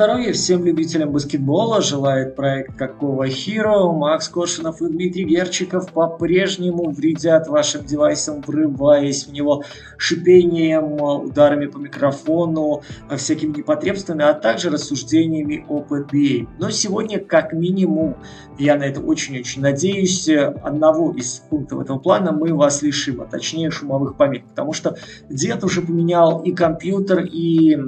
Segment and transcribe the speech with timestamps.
[0.00, 1.82] Здоровья всем любителям баскетбола.
[1.82, 3.92] Желает проект Какого Хиро.
[3.92, 9.62] Макс Кошинов и Дмитрий Герчиков по-прежнему вредят вашим девайсам, врываясь в него
[9.98, 12.80] шипением, ударами по микрофону,
[13.14, 16.48] всякими непотребствами, а также рассуждениями об NBA.
[16.58, 18.16] Но сегодня, как минимум,
[18.58, 23.70] я на это очень-очень надеюсь, одного из пунктов этого плана мы вас лишим, а точнее
[23.70, 24.44] шумовых помех.
[24.44, 24.96] Потому что
[25.28, 27.78] дед уже поменял и компьютер, и э,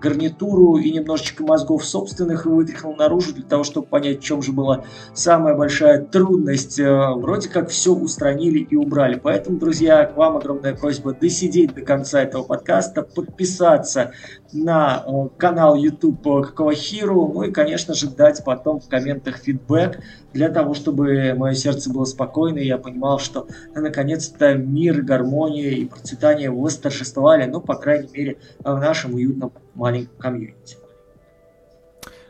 [0.00, 4.84] гарнитуру, и немножечко мозгов собственных вытряхнул наружу для того, чтобы понять, в чем же была
[5.14, 6.78] самая большая трудность.
[6.78, 9.20] Э, вроде как все устранили и убрали.
[9.22, 14.12] Поэтому, друзья, к вам огромная просьба досидеть до конца этого подкаста, подписаться
[14.52, 20.00] на э, канал YouTube Какого Хиру, ну и, конечно же, дать потом в комментах фидбэк
[20.32, 25.70] для того, чтобы мое сердце было спокойно, и я понимал, что ну, наконец-то мир, гармония
[25.70, 30.83] и процветание восторжествовали, ну, по крайней мере, в нашем уютном маленьком комьюнити.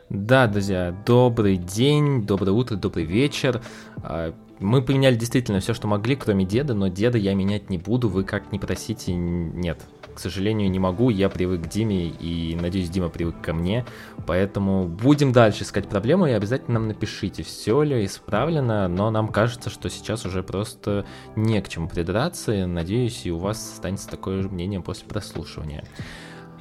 [0.09, 3.63] Да, друзья, добрый день, доброе утро, добрый вечер.
[4.03, 8.07] А, мы поменяли действительно все, что могли, кроме деда, но деда я менять не буду,
[8.07, 9.79] вы как не просите, нет.
[10.13, 13.83] К сожалению, не могу, я привык к Диме, и надеюсь, Дима привык ко мне.
[14.27, 19.71] Поэтому будем дальше искать проблему, и обязательно нам напишите, все ли исправлено, но нам кажется,
[19.71, 21.03] что сейчас уже просто
[21.35, 22.67] не к чему придраться.
[22.67, 25.83] Надеюсь, и у вас останется такое же мнение после прослушивания.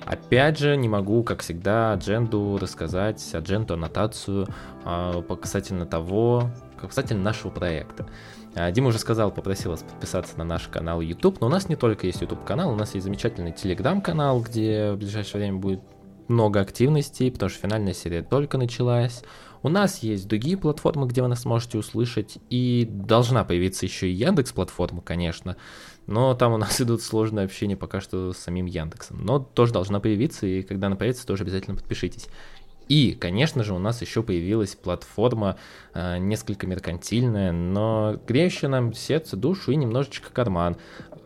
[0.04, 4.46] Опять же, не могу, как всегда, адженду рассказать, адженду, аннотацию
[4.84, 8.06] э, касательно того, касательно нашего проекта.
[8.54, 11.76] А, Дима уже сказал, попросил вас подписаться на наш канал YouTube, но у нас не
[11.76, 15.80] только есть YouTube канал, у нас есть замечательный Telegram канал, где в ближайшее время будет
[16.28, 19.22] много активностей, потому что финальная серия только началась.
[19.62, 24.12] У нас есть другие платформы, где вы нас можете услышать, и должна появиться еще и
[24.12, 25.56] Яндекс платформа, конечно,
[26.06, 29.24] но там у нас идут сложные общения пока что с самим Яндексом.
[29.24, 32.28] Но тоже должна появиться, и когда она появится, тоже обязательно подпишитесь.
[32.88, 35.56] И, конечно же, у нас еще появилась платформа
[35.94, 40.76] э, несколько меркантильная, но греющая нам сердце, душу и немножечко карман.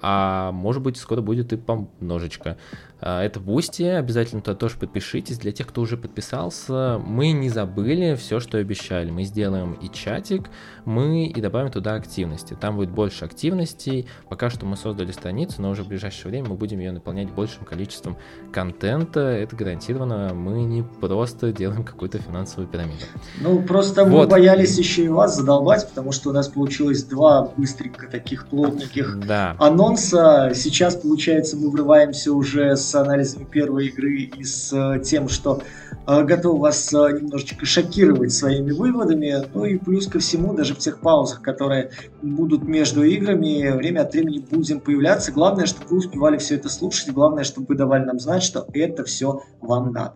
[0.00, 2.56] А может быть, скоро будет и помножечко.
[3.00, 5.38] А, это Boosty, обязательно туда тоже подпишитесь.
[5.38, 9.10] Для тех, кто уже подписался, мы не забыли все, что обещали.
[9.10, 10.50] Мы сделаем и чатик,
[10.84, 12.56] мы и добавим туда активности.
[12.60, 14.08] Там будет больше активностей.
[14.28, 17.64] Пока что мы создали страницу, но уже в ближайшее время мы будем ее наполнять большим
[17.64, 18.16] количеством
[18.52, 19.20] контента.
[19.20, 20.34] Это гарантированно.
[20.34, 23.04] Мы не просто делаем какую-то финансовую пирамиду.
[23.40, 24.24] Ну, просто вот.
[24.24, 29.20] мы боялись еще и вас задолбать, потому что у нас получилось два быстренько таких плотненьких
[29.26, 29.54] да.
[29.58, 30.52] анонса.
[30.54, 35.62] Сейчас, получается, мы врываемся уже с с анализами первой игры и с э, тем, что
[36.06, 39.34] э, готов вас э, немножечко шокировать своими выводами.
[39.54, 41.90] Ну и плюс ко всему, даже в тех паузах, которые
[42.22, 45.32] будут между играми, время от времени будем появляться.
[45.32, 49.04] Главное, чтобы вы успевали все это слушать, главное, чтобы вы давали нам знать, что это
[49.04, 50.14] все вам надо.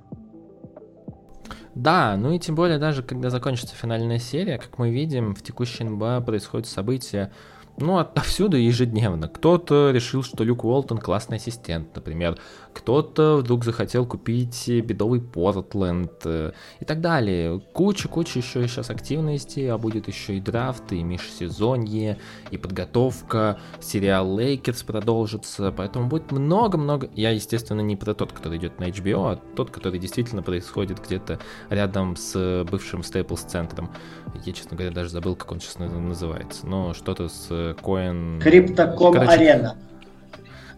[1.75, 5.85] Да, ну и тем более даже когда закончится финальная серия, как мы видим, в текущей
[5.85, 7.33] НБА происходят события,
[7.79, 9.29] ну, отовсюду ежедневно.
[9.29, 12.39] Кто-то решил, что Люк Уолтон классный ассистент, например.
[12.75, 17.61] Кто-то вдруг захотел купить бедовый Портленд э, и так далее.
[17.73, 22.19] Куча-куча еще сейчас активностей, а будет еще и драфт, и межсезонье,
[22.51, 23.59] и подготовка.
[23.81, 27.11] Сериал Лейкерс продолжится, поэтому будет много-много.
[27.15, 31.39] Я, естественно, не про тот, который идет на HBO, а тот, который действительно происходит где-то
[31.69, 33.91] рядом с бывшим Staples центром.
[34.45, 36.67] Я, честно говоря, даже забыл, как он сейчас называется.
[36.67, 38.41] Но что-то с Coin...
[38.41, 39.77] Crypto.com Арена.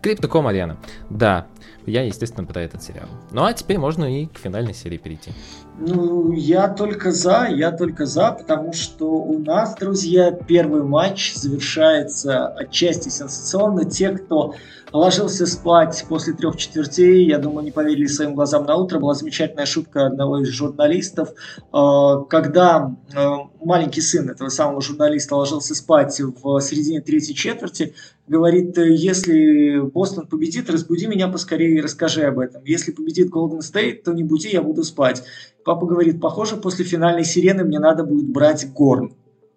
[0.04, 0.76] Криптоком Арена,
[1.08, 1.46] да.
[1.86, 3.08] Я, естественно, про этот сериал.
[3.30, 5.32] Ну а теперь можно и к финальной серии перейти.
[5.76, 12.46] Ну, я только за, я только за, потому что у нас, друзья, первый матч завершается
[12.46, 13.84] отчасти сенсационно.
[13.84, 14.54] Те, кто
[14.92, 19.00] ложился спать после трех четвертей, я думаю, не поверили своим глазам на утро.
[19.00, 23.26] Была замечательная шутка одного из журналистов, э, когда э,
[23.60, 27.94] маленький сын этого самого журналиста ложился спать в середине третьей четверти,
[28.28, 32.62] говорит, если Бостон победит, разбуди меня поскорее и расскажи об этом.
[32.64, 35.24] Если победит Голден Стейт, то не буди, я буду спать.
[35.64, 39.14] Папа говорит, похоже, после финальной сирены мне надо будет брать горн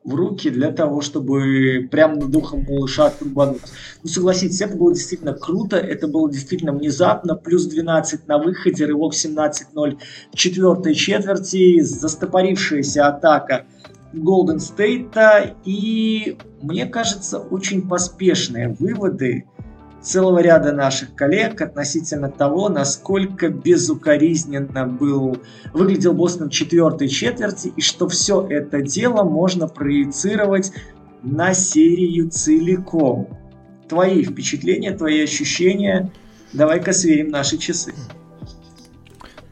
[0.07, 3.61] в руки для того, чтобы прямо над духом малыша отрубануть.
[4.03, 9.13] Ну, согласитесь, это было действительно круто, это было действительно внезапно, плюс 12 на выходе, рывок
[9.13, 9.97] 17-0
[10.33, 13.65] четвертой четверти, застопорившаяся атака
[14.13, 19.45] Голден Стейта и, мне кажется, очень поспешные выводы
[20.01, 25.37] целого ряда наших коллег относительно того, насколько безукоризненно был,
[25.73, 30.71] выглядел Бостон четвертой четверти, и что все это дело можно проецировать
[31.23, 33.27] на серию целиком.
[33.89, 36.11] Твои впечатления, твои ощущения.
[36.53, 37.93] Давай-ка сверим наши часы.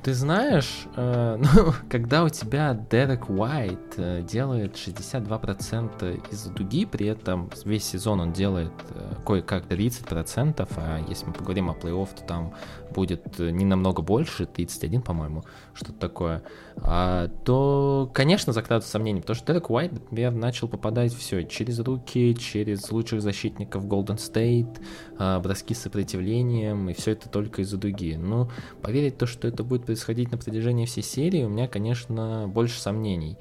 [0.06, 7.08] Ты знаешь, э, ну, когда у тебя Дерек Уайт э, делает 62% из дуги, при
[7.08, 12.22] этом весь сезон он делает э, кое-как 30%, а если мы поговорим о плей-офф, то
[12.22, 12.54] там
[12.96, 15.44] будет э, не намного больше, 31, по-моему,
[15.74, 16.44] что-то такое,
[16.78, 22.36] а, то, конечно, закрадываются сомнения, потому что Дерек Уайт, например, начал попадать все через руки,
[22.36, 24.80] через лучших защитников Golden State,
[25.18, 28.16] а, броски с сопротивлением, и все это только из-за дуги.
[28.16, 28.50] Ну,
[28.82, 33.38] поверить то, что это будет происходить на протяжении всей серии, у меня, конечно, больше сомнений,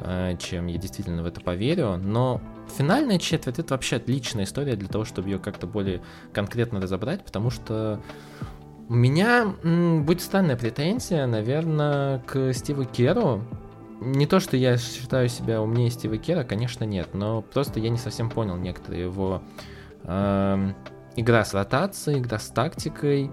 [0.00, 2.40] а, чем я действительно в это поверю, но
[2.76, 6.02] финальная четверть это вообще отличная история для того, чтобы ее как-то более
[6.32, 8.00] конкретно разобрать, потому что
[8.88, 13.42] у меня м, будет странная претензия, наверное, к Стиву Керу.
[14.00, 17.96] Не то, что я считаю себя умнее Стива Кера, конечно, нет, но просто я не
[17.96, 19.42] совсем понял некоторые его
[20.04, 20.72] э,
[21.16, 23.30] игра с ротацией, игра с тактикой.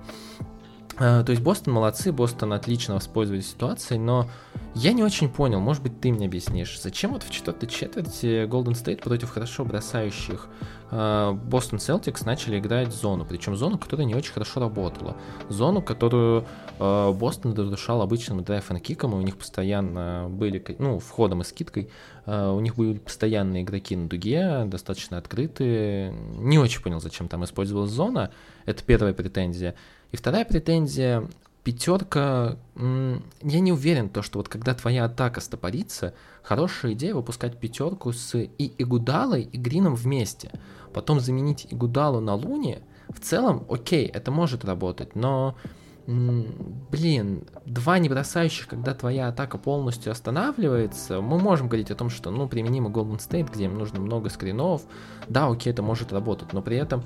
[0.99, 4.27] Э, то есть Бостон молодцы, Бостон отлично воспользовались ситуацией, но
[4.75, 8.73] я не очень понял, может быть, ты мне объяснишь, зачем вот в четвертой четверти Golden
[8.73, 10.47] State против хорошо бросающих
[10.91, 15.17] Бостон uh, Celtics начали играть зону, причем зону, которая не очень хорошо работала.
[15.49, 16.45] Зону, которую
[16.77, 21.89] Бостон uh, разрушал обычным драйв киком, у них постоянно были, ну, входом и скидкой,
[22.27, 26.11] у них были постоянные игроки на дуге, достаточно открытые.
[26.37, 28.31] Не очень понял, зачем там использовалась зона,
[28.65, 29.73] это первая претензия.
[30.13, 31.27] И вторая претензия,
[31.63, 36.13] пятерка, я не уверен, то, что вот когда твоя атака стопорится,
[36.43, 40.51] хорошая идея выпускать пятерку с и Игудалой, и Грином вместе.
[40.93, 45.55] Потом заменить Игудалу на Луне, в целом, окей, это может работать, но,
[46.05, 52.29] блин, два не бросающих, когда твоя атака полностью останавливается, мы можем говорить о том, что,
[52.29, 54.83] ну, применимо Golden State, где им нужно много скринов,
[55.27, 57.03] да, окей, это может работать, но при этом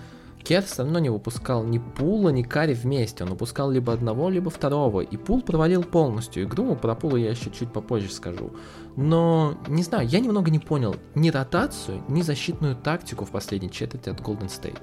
[0.47, 3.25] Кет все равно не выпускал ни Пула, ни Кари вместе.
[3.25, 5.01] Он выпускал либо одного, либо второго.
[5.01, 6.73] И Пул провалил полностью игру.
[6.77, 8.53] Про Пула я еще чуть попозже скажу.
[8.95, 14.07] Но, не знаю, я немного не понял ни ротацию, ни защитную тактику в последней четверти
[14.07, 14.79] от Golden State.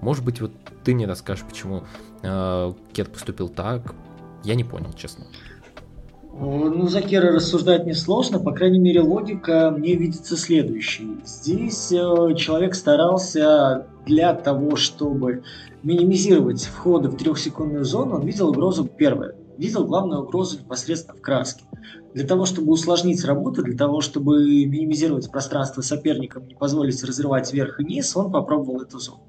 [0.00, 0.52] Может быть, вот
[0.84, 1.82] ты мне расскажешь, почему
[2.22, 3.92] э, Кет поступил так.
[4.44, 5.26] Я не понял, честно.
[6.32, 11.18] Ну, за Кера рассуждать несложно, по крайней мере, логика мне видится следующей.
[11.24, 15.42] Здесь э, человек старался для того, чтобы
[15.82, 19.34] минимизировать входы в трехсекундную зону, он видел угрозу первое.
[19.58, 21.64] Видел главную угрозу непосредственно в краске.
[22.14, 27.78] Для того, чтобы усложнить работу, для того, чтобы минимизировать пространство соперникам, не позволить разрывать вверх
[27.80, 29.20] и низ, он попробовал эту зону.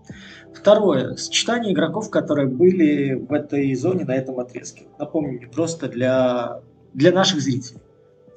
[0.54, 1.15] Второе.
[1.15, 4.86] Сочетание игроков, которые были в этой зоне на этом отрезке.
[4.97, 6.62] Напомню мне просто для
[6.93, 7.79] для наших зрителей?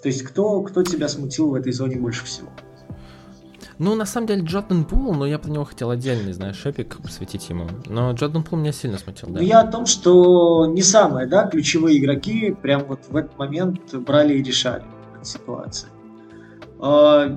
[0.03, 2.49] То есть кто, кто тебя смутил в этой зоне больше всего?
[3.79, 7.49] Ну, на самом деле, Джордан Пул, но я про него хотел отдельный, знаешь, эпик посвятить
[7.49, 7.67] ему.
[7.87, 9.41] Но Джордан Пул меня сильно смутил, да.
[9.41, 13.95] Ну, я о том, что не самые, да, ключевые игроки прям вот в этот момент
[13.95, 14.85] брали и решали
[15.23, 15.91] ситуацию.
[16.79, 17.37] А,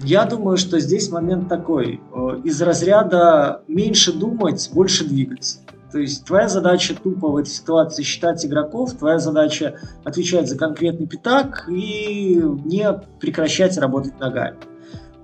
[0.00, 2.00] я думаю, что здесь момент такой.
[2.12, 5.60] Э, из разряда меньше думать, больше двигаться.
[5.94, 11.06] То есть твоя задача тупо в этой ситуации считать игроков, твоя задача отвечать за конкретный
[11.06, 14.56] пятак и не прекращать работать ногами.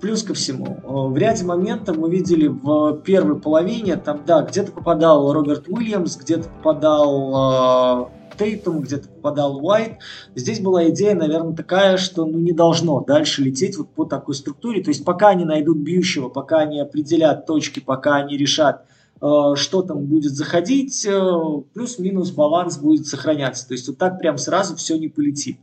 [0.01, 5.33] Плюс ко всему, в ряде моментов мы видели в первой половине, там, да, где-то попадал
[5.33, 9.99] Роберт Уильямс, где-то попадал э, Тейтум, где-то попадал Уайт.
[10.37, 14.85] Здесь была идея, наверное, такая, что ну, не должно дальше лететь вот по такой структуре.
[14.85, 18.90] То есть пока они найдут бьющего, пока они определят точки, пока они решат, Э,
[19.21, 21.31] что там будет заходить, э,
[21.75, 23.69] плюс-минус баланс будет сохраняться.
[23.69, 25.59] То есть вот так прям сразу все не полетит.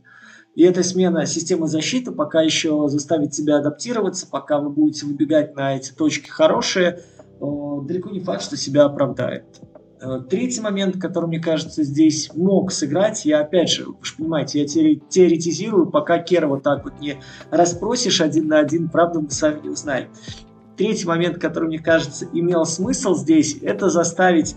[0.54, 5.76] И эта смена системы защиты пока еще заставит себя адаптироваться, пока вы будете выбегать на
[5.76, 7.00] эти точки хорошие,
[7.40, 7.44] э,
[7.84, 9.44] далеко не факт, что себя оправдает.
[10.30, 14.66] Третий момент, который, мне кажется, здесь мог сыграть, я опять же, вы же понимаете, я
[14.68, 17.16] теоретизирую, пока Кера вот так вот не
[17.50, 20.10] расспросишь один на один, правда мы сами не узнаем.
[20.78, 24.54] Третий момент, который, мне кажется, имел смысл здесь, это заставить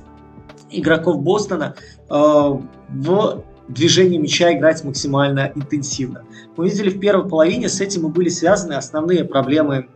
[0.70, 1.76] игроков Бостона
[2.10, 6.24] э, в движении мяча играть максимально интенсивно.
[6.56, 9.88] Мы видели в первой половине, с этим и были связаны основные проблемы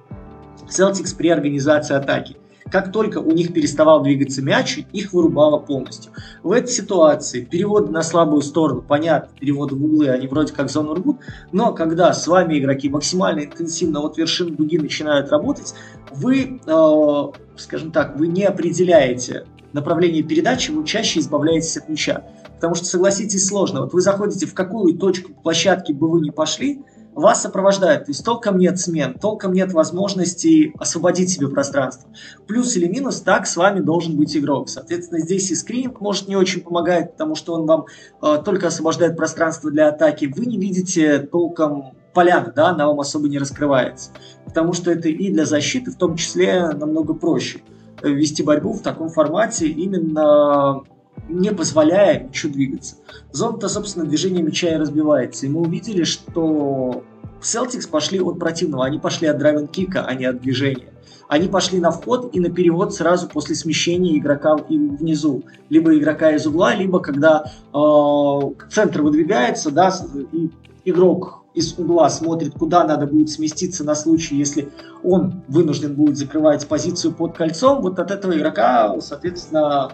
[0.68, 2.38] Celtics при организации атаки.
[2.72, 6.12] Как только у них переставал двигаться мяч, их вырубало полностью.
[6.42, 10.96] В этой ситуации переводы на слабую сторону, понятно, переводы в углы, они вроде как зону
[10.96, 11.18] рвут,
[11.52, 15.76] но когда с вами игроки максимально интенсивно от вершины дуги начинают работать,
[16.12, 17.24] вы, э,
[17.56, 22.24] скажем так, вы не определяете направление передачи, вы чаще избавляетесь от мяча.
[22.56, 23.82] Потому что, согласитесь, сложно.
[23.82, 26.82] Вот вы заходите в какую точку площадки бы вы ни пошли,
[27.16, 28.06] вас сопровождают.
[28.06, 32.10] То есть толком нет смен, толком нет возможности освободить себе пространство.
[32.46, 34.70] Плюс или минус, так с вами должен быть игрок.
[34.70, 37.86] Соответственно, здесь и скрининг может не очень помогает, потому что он вам
[38.22, 40.32] э, только освобождает пространство для атаки.
[40.36, 44.12] Вы не видите толком поляны, да, она вам особо не раскрывается.
[44.46, 47.60] Потому что это и для защиты в том числе намного проще
[48.04, 50.84] вести борьбу в таком формате именно
[51.28, 52.96] не позволяя ничего двигаться.
[53.32, 55.46] Зона-то, собственно, движение мяча и разбивается.
[55.46, 57.04] И мы увидели, что
[57.42, 60.94] Celtics пошли от противного, они пошли от драйвен-кика, а не от движения.
[61.28, 65.44] Они пошли на вход и на перевод сразу после смещения игрока внизу.
[65.70, 69.92] Либо игрока из угла, либо когда э, центр выдвигается, да,
[70.32, 70.52] и
[70.86, 74.70] игрок из угла смотрит, куда надо будет сместиться на случай, если
[75.04, 79.92] он вынужден будет закрывать позицию под кольцом, вот от этого игрока, соответственно,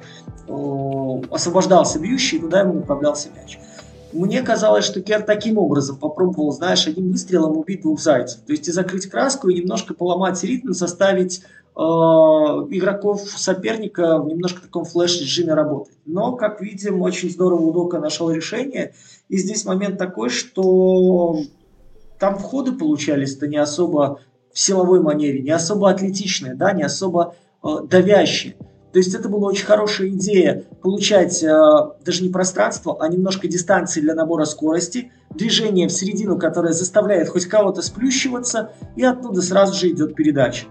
[1.30, 3.60] освобождался бьющий, и туда ему направлялся мяч.
[4.14, 8.42] Мне казалось, что Кер таким образом попробовал, знаешь, одним выстрелом убить двух зайцев.
[8.42, 11.44] То есть и закрыть краску, и немножко поломать ритм, заставить
[11.78, 15.96] э, игроков соперника в немножко таком флеш-режиме работать.
[16.06, 18.94] Но, как видим, очень здорово Удока нашел решение.
[19.32, 21.40] И здесь момент такой, что
[22.20, 24.20] там входы получались-то не особо
[24.52, 28.58] в силовой манере, не особо атлетичные, да, не особо э, давящие.
[28.92, 31.50] То есть это была очень хорошая идея получать э,
[32.04, 37.46] даже не пространство, а немножко дистанции для набора скорости, движение в середину, которое заставляет хоть
[37.46, 40.66] кого-то сплющиваться, и оттуда сразу же идет передача.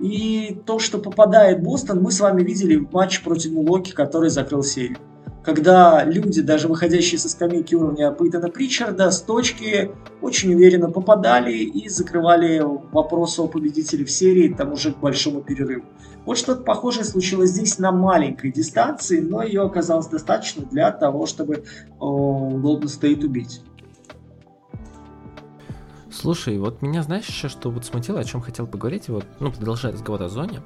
[0.00, 4.64] И то, что попадает Бостон, мы с вами видели в матче против Милоки, который закрыл
[4.64, 4.98] серию
[5.44, 11.88] когда люди, даже выходящие со скамейки уровня Пейтона Причарда, с точки очень уверенно попадали и
[11.88, 15.86] закрывали вопрос о победителе в серии, там уже к большому перерыву.
[16.26, 21.64] Вот что-то похожее случилось здесь на маленькой дистанции, но ее оказалось достаточно для того, чтобы
[21.98, 23.62] Golden State убить.
[26.12, 29.92] Слушай, вот меня, знаешь, еще что вот смутило, о чем хотел поговорить, вот, ну, продолжая
[29.92, 30.60] разговор о зоне.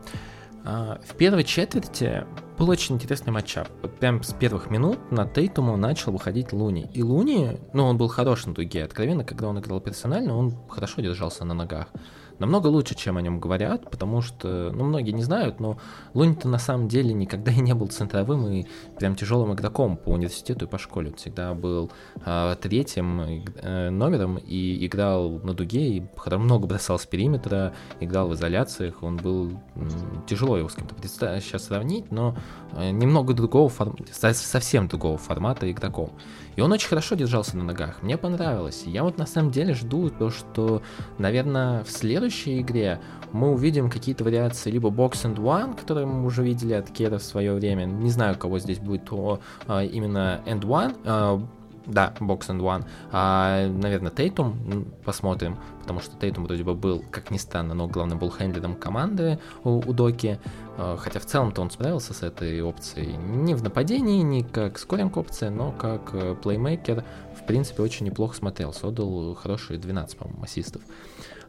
[0.65, 2.25] А, в первой четверти
[2.59, 3.69] был очень интересный матчап.
[3.83, 6.89] Вот прям с первых минут на Тейтуму начал выходить Луни.
[6.95, 8.85] И Луни, ну, он был хорош на дуге.
[8.85, 11.89] Откровенно, когда он играл персонально, он хорошо держался на ногах
[12.39, 15.79] намного лучше, чем о нем говорят, потому что, ну, многие не знают, но
[16.15, 18.67] Лунин-то на самом деле никогда и не был центровым и
[18.99, 21.11] прям тяжелым игроком по университету и по школе.
[21.11, 21.91] Он всегда был
[22.25, 28.35] э, третьим э, номером и играл на дуге, и много бросал с периметра, играл в
[28.35, 29.89] изоляциях, он был э,
[30.27, 30.95] тяжело его с кем-то
[31.41, 32.37] сейчас сравнить, но
[32.73, 33.97] э, немного другого, форм...
[34.11, 36.13] совсем другого формата игроком.
[36.57, 38.03] И он очень хорошо держался на ногах.
[38.03, 38.85] Мне понравилось.
[38.87, 40.83] Я вот на самом деле жду то, что,
[41.19, 43.01] наверное, в следующей игре
[43.33, 47.23] мы увидим какие-то вариации либо Box and One, которые мы уже видели от Кера в
[47.23, 47.85] свое время.
[47.85, 50.97] Не знаю, кого здесь будет то а, именно End One.
[51.05, 51.41] А,
[51.87, 52.85] да, Box and One.
[53.13, 58.19] А, наверное, Тейтум посмотрим, потому что Тейтум вроде бы был, как ни странно, но главным
[58.19, 60.39] был хендлером команды у, у Доки.
[60.77, 63.17] А, хотя в целом-то он справился с этой опцией.
[63.17, 67.05] Не в нападении, не как скоринг опция, но как э, плеймейкер,
[67.41, 68.89] в принципе, очень неплохо смотрелся.
[68.89, 70.83] Отдал хорошие 12, по-моему, ассистов.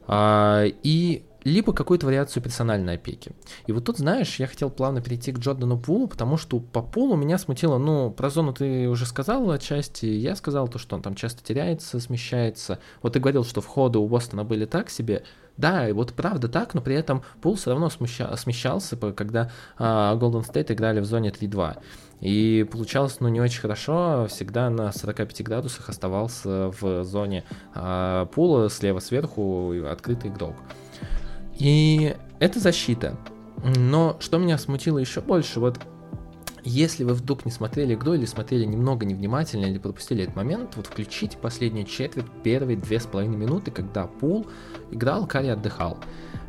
[0.08, 3.32] А, и либо какую-то вариацию персональной опеки.
[3.68, 7.16] И вот тут, знаешь, я хотел плавно перейти к Джордану Пулу, потому что по Пулу
[7.16, 11.14] меня смутило, ну, про зону ты уже сказал отчасти, я сказал то, что он там
[11.14, 12.80] часто теряется, смещается.
[13.04, 15.24] Вот ты говорил, что входы у Бостона были так себе,
[15.58, 20.16] да, и вот правда так, но при этом Пул все равно смеща, смещался, когда а,
[20.18, 21.78] Golden State играли в зоне 3-2.
[22.22, 28.70] И получалось, ну, не очень хорошо, всегда на 45 градусах оставался в зоне а, Пула,
[28.70, 30.56] слева сверху открытый игрок.
[31.58, 33.18] И это защита.
[33.64, 35.80] Но что меня смутило еще больше, вот
[36.66, 40.88] если вы вдруг не смотрели игру или смотрели немного невнимательно или пропустили этот момент, вот
[40.88, 44.48] включите последнюю четверть, первые две с половиной минуты, когда Пул
[44.92, 45.98] играл, Карри отдыхал.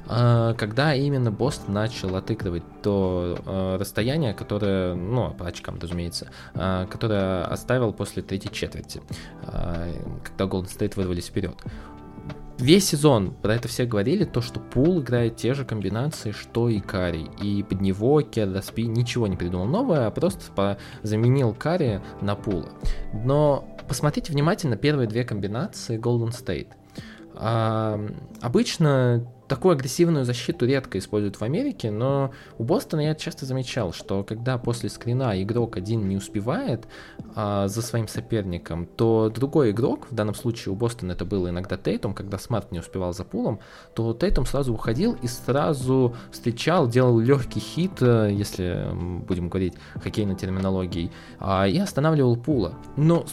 [0.09, 6.87] А, когда именно Бостон начал отыгрывать то а, расстояние, которое, ну, по очкам, разумеется, а,
[6.87, 9.03] которое оставил после третьей четверти,
[9.43, 11.57] когда Golden State вырвались вперед
[12.59, 16.81] весь сезон про это все говорили, то, что Пул играет те же комбинации, что и
[16.81, 17.29] Карри.
[17.43, 22.71] И под него Кердаспи ничего не придумал новое, а просто заменил Карри на Пула.
[23.13, 26.69] Но посмотрите внимательно первые две комбинации Golden State.
[27.35, 28.01] А,
[28.41, 34.25] обычно такую агрессивную защиту редко используют в Америке, но у Бостона я часто замечал, что
[34.25, 36.87] когда после скрина игрок один не успевает
[37.35, 41.77] а, за своим соперником, то другой игрок, в данном случае у Бостона это было иногда
[41.77, 43.61] Тейтум, когда Смарт не успевал за пулом,
[43.95, 48.89] то Тейтум сразу уходил и сразу встречал, делал легкий хит, э, если
[49.27, 52.75] будем говорить хоккейной терминологией, а, и останавливал пула.
[52.97, 53.27] Но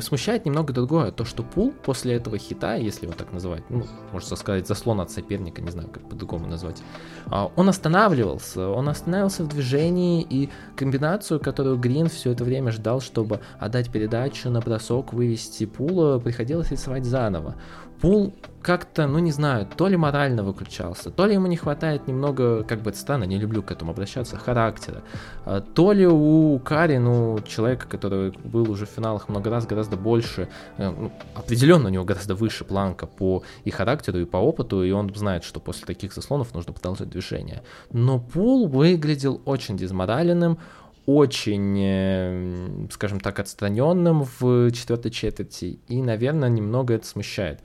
[0.00, 4.36] смущает немного другое, то что пул после этого хита, если его так называть, ну, можно
[4.36, 6.82] сказать, заслон от соперника, не знаю, как по-другому назвать,
[7.26, 13.00] а, он останавливался, он останавливался в движении, и комбинацию, которую Грин все это время ждал,
[13.00, 17.56] чтобы отдать передачу на бросок, вывести пула, приходилось рисовать заново.
[18.00, 22.62] Пул как-то, ну не знаю, то ли морально выключался, то ли ему не хватает немного,
[22.64, 25.02] как бы это странно, не люблю к этому обращаться, характера,
[25.44, 29.96] а, то ли у Кари, ну, человека, который был уже в финалах много раз, гораздо
[29.96, 34.82] больше, э, ну, определенно у него гораздо выше планка по и характеру, и по опыту,
[34.82, 37.62] и он знает, что после таких заслонов нужно продолжать движение.
[37.92, 40.58] Но Пул выглядел очень дезмораленным,
[41.06, 47.60] очень, э, скажем так, отстраненным в четвертой четверти, и, наверное, немного это смущает.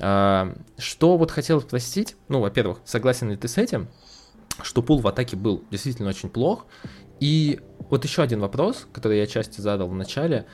[0.00, 3.88] А, что вот хотел спросить, ну, во-первых, согласен ли ты с этим,
[4.62, 6.66] что пул в атаке был действительно очень плох,
[7.20, 10.46] и вот еще один вопрос, который я части задал в начале,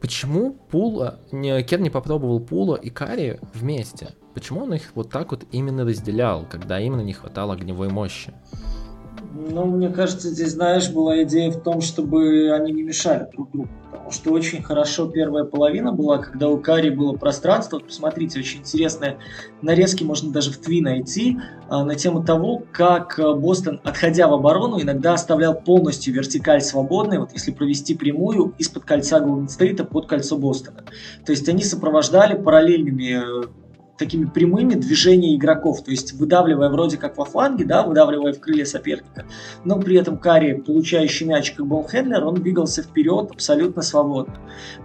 [0.00, 4.14] почему Пула, не, Кер не попробовал Пула и Кари вместе?
[4.34, 8.32] Почему он их вот так вот именно разделял, когда именно не хватало огневой мощи?
[9.32, 13.68] Ну, мне кажется, здесь, знаешь, была идея в том, чтобы они не мешали друг другу.
[13.92, 17.76] Потому что очень хорошо первая половина была, когда у Кари было пространство.
[17.76, 19.18] Вот посмотрите, очень интересные
[19.62, 24.34] нарезки, можно даже в Тви найти, а, на тему того, как а, Бостон, отходя в
[24.34, 30.06] оборону, иногда оставлял полностью вертикаль свободной, вот если провести прямую из-под кольца Голден Стейта под
[30.06, 30.84] кольцо Бостона.
[31.24, 33.46] То есть они сопровождали параллельными э,
[34.00, 38.64] такими прямыми движения игроков, то есть выдавливая вроде как во фланге, да, выдавливая в крылья
[38.64, 39.26] соперника,
[39.64, 44.34] но при этом Карри, получающий мяч как болхендлер, он двигался вперед абсолютно свободно.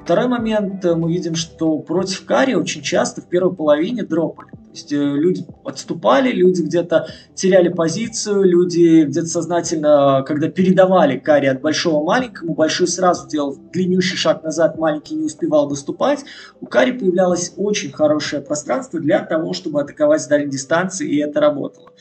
[0.04, 4.92] Второй момент, э, мы видим, что против Карри очень часто в первой половине дропали есть
[4.92, 12.04] э, люди отступали, люди где-то теряли позицию, люди где-то сознательно, когда передавали карри от большого
[12.04, 16.24] маленькому, большой сразу делал длиннющий шаг назад, маленький не успевал доступать.
[16.62, 21.40] У карри появлялось очень хорошее пространство для того, чтобы атаковать с дальней дистанции, и это
[21.40, 21.92] работало.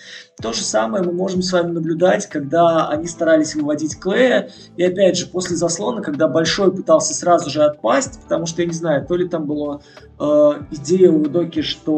[0.43, 4.51] То же самое мы можем с вами наблюдать, когда они старались выводить Клея.
[4.77, 8.75] И опять же, после заслона, когда Большой пытался сразу же отпасть, потому что, я не
[8.75, 9.81] знаю, то ли там была
[10.19, 11.93] э, идея у Доки, что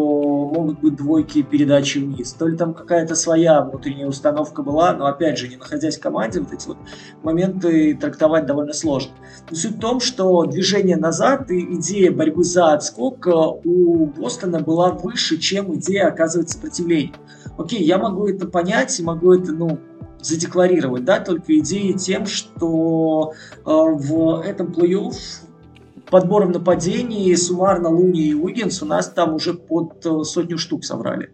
[0.55, 5.39] могут быть двойки передачи вниз, то ли там какая-то своя внутренняя установка была, но опять
[5.39, 6.79] же, не находясь в команде, вот эти вот
[7.23, 9.13] моменты трактовать довольно сложно.
[9.51, 13.31] Но суть в том, что движение назад и идея борьбы за отскок э,
[13.65, 17.15] у Бостона была выше, чем идея оказывать сопротивление
[17.59, 19.79] окей, я могу это понять и могу это, ну,
[20.21, 25.15] задекларировать, да, только идея тем, что э, в этом плей-офф
[26.11, 31.31] подбором нападений суммарно Луни и Уиггинс у нас там уже под э, сотню штук собрали.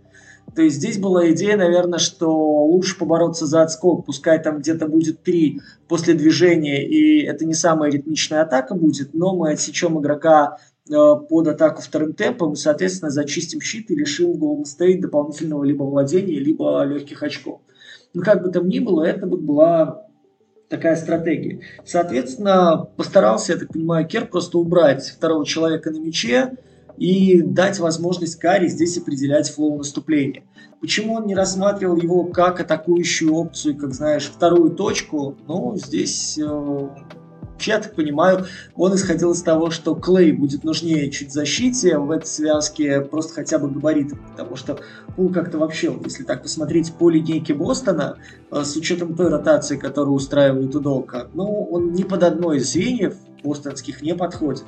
[0.55, 2.29] То есть здесь была идея, наверное, что
[2.67, 7.91] лучше побороться за отскок, пускай там где-то будет три после движения, и это не самая
[7.91, 13.91] ритмичная атака будет, но мы отсечем игрока под атаку вторым темпом, и, соответственно, зачистим щит
[13.91, 17.61] и лишим Golden State дополнительного либо владения, либо легких очков.
[18.15, 20.07] Но как бы там ни было, это вот была
[20.69, 21.61] такая стратегия.
[21.85, 26.57] Соответственно, постарался, я так понимаю, Кер просто убрать второго человека на мяче
[26.97, 30.45] и дать возможность Кари здесь определять флоу наступления.
[30.81, 35.37] Почему он не рассматривал его как атакующую опцию, как, знаешь, вторую точку?
[35.47, 36.89] Ну, здесь э,
[37.67, 42.27] я так понимаю, он исходил из того, что Клей будет нужнее чуть защите в этой
[42.27, 44.79] связке, просто хотя бы габаритом, потому что
[45.17, 48.17] Пул как-то вообще, если так посмотреть по линейке Бостона,
[48.51, 53.17] э, с учетом той ротации, которую устраивает Удолка, ну, он ни под одной из звеньев
[53.43, 54.65] бостонских не подходит.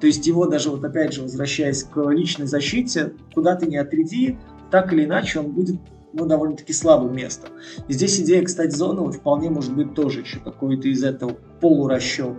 [0.00, 4.38] То есть его даже, вот опять же, возвращаясь к личной защите, куда ты не отряди,
[4.70, 5.76] так или иначе он будет
[6.14, 7.50] ну, довольно-таки слабым местом.
[7.88, 12.36] И здесь идея, кстати, зоны вот вполне может быть тоже еще какой-то из этого полурасчет.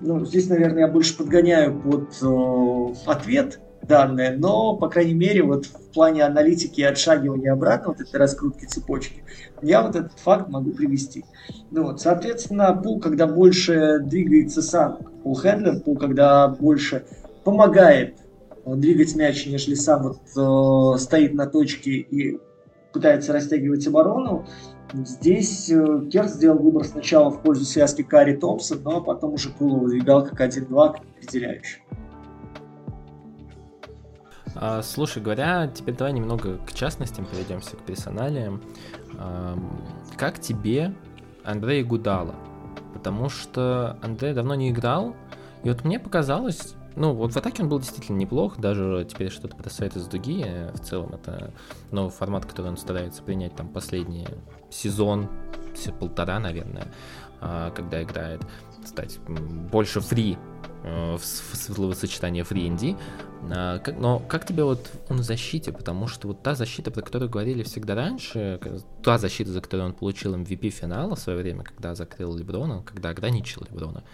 [0.00, 5.66] Ну, здесь, наверное, я больше подгоняю под э, ответ данные, но, по крайней мере, вот
[5.66, 9.24] в плане аналитики и отшагивания обратно, вот этой раскрутки цепочки,
[9.62, 11.24] я вот этот факт могу привести.
[11.70, 17.04] Ну вот, соответственно, пул, когда больше двигается сам пул хендлер, пул, когда больше
[17.44, 18.18] помогает
[18.64, 22.38] э, двигать мяч, нежели сам вот, э, стоит на точке и
[22.94, 24.46] пытается растягивать оборону.
[24.94, 29.78] Здесь э, Керт сделал выбор сначала в пользу связки Карри Томпсон, но потом уже Пула
[29.78, 31.02] выдвигал как 1-2, как
[34.82, 38.62] слушай, говоря, теперь давай немного к частностям перейдемся, к персоналиям.
[40.16, 40.94] Как тебе
[41.42, 42.36] Андрей Гудала?
[42.92, 45.16] Потому что Андрей давно не играл,
[45.64, 49.56] и вот мне показалось, ну, вот в атаке он был действительно неплох, даже теперь что-то
[49.56, 50.44] бросает из дуги.
[50.74, 51.52] В целом это
[51.90, 54.26] новый формат, который он старается принять там последний
[54.70, 55.28] сезон,
[55.98, 56.86] полтора, наверное,
[57.40, 58.42] а, когда играет,
[58.86, 60.38] стать больше фри
[60.84, 62.96] э, в словосочетание френди.
[63.50, 65.72] А, но как тебе вот он в защите?
[65.72, 68.60] Потому что вот та защита, про которую говорили всегда раньше,
[69.02, 73.10] та защита, за которую он получил MVP финала в свое время, когда закрыл Леброна, когда
[73.10, 74.04] ограничил Леброна,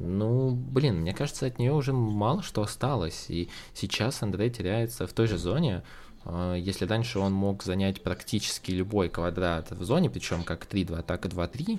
[0.00, 3.26] ну, блин, мне кажется, от нее уже мало что осталось.
[3.28, 5.82] И сейчас Андрей теряется в той же зоне.
[6.24, 11.26] А, если раньше он мог занять практически любой квадрат в зоне, причем как 3-2, так
[11.26, 11.78] и 2-3,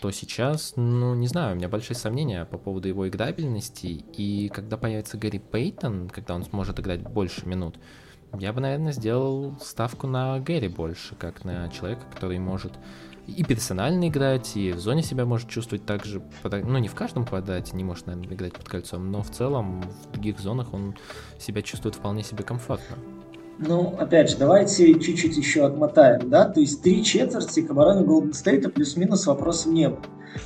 [0.00, 4.04] то сейчас, ну, не знаю, у меня большие сомнения по поводу его играбельности.
[4.16, 7.76] И когда появится Гэри Пейтон, когда он сможет играть больше минут,
[8.38, 12.72] я бы, наверное, сделал ставку на Гэри больше, как на человека, который может
[13.26, 17.24] и персонально играть, и в зоне себя может чувствовать так же, ну не в каждом
[17.24, 20.96] квадрате не может, наверное, играть под кольцом, но в целом в других зонах он
[21.38, 22.96] себя чувствует вполне себе комфортно.
[23.58, 28.32] Ну, опять же, давайте чуть-чуть еще отмотаем, да, то есть три четверти к обороне Golden
[28.32, 30.00] State плюс-минус вопросов не было.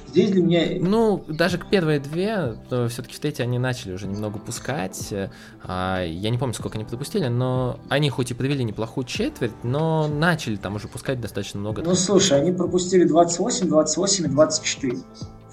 [0.08, 0.66] Здесь для меня...
[0.80, 2.56] Ну, даже к первые две,
[2.88, 5.14] все-таки в третьей они начали уже немного пускать.
[5.62, 10.08] А, я не помню, сколько они пропустили, но они хоть и провели неплохую четверть, но
[10.08, 11.82] начали там уже пускать достаточно много.
[11.82, 14.98] Ну, слушай, они пропустили 28, 28 и 24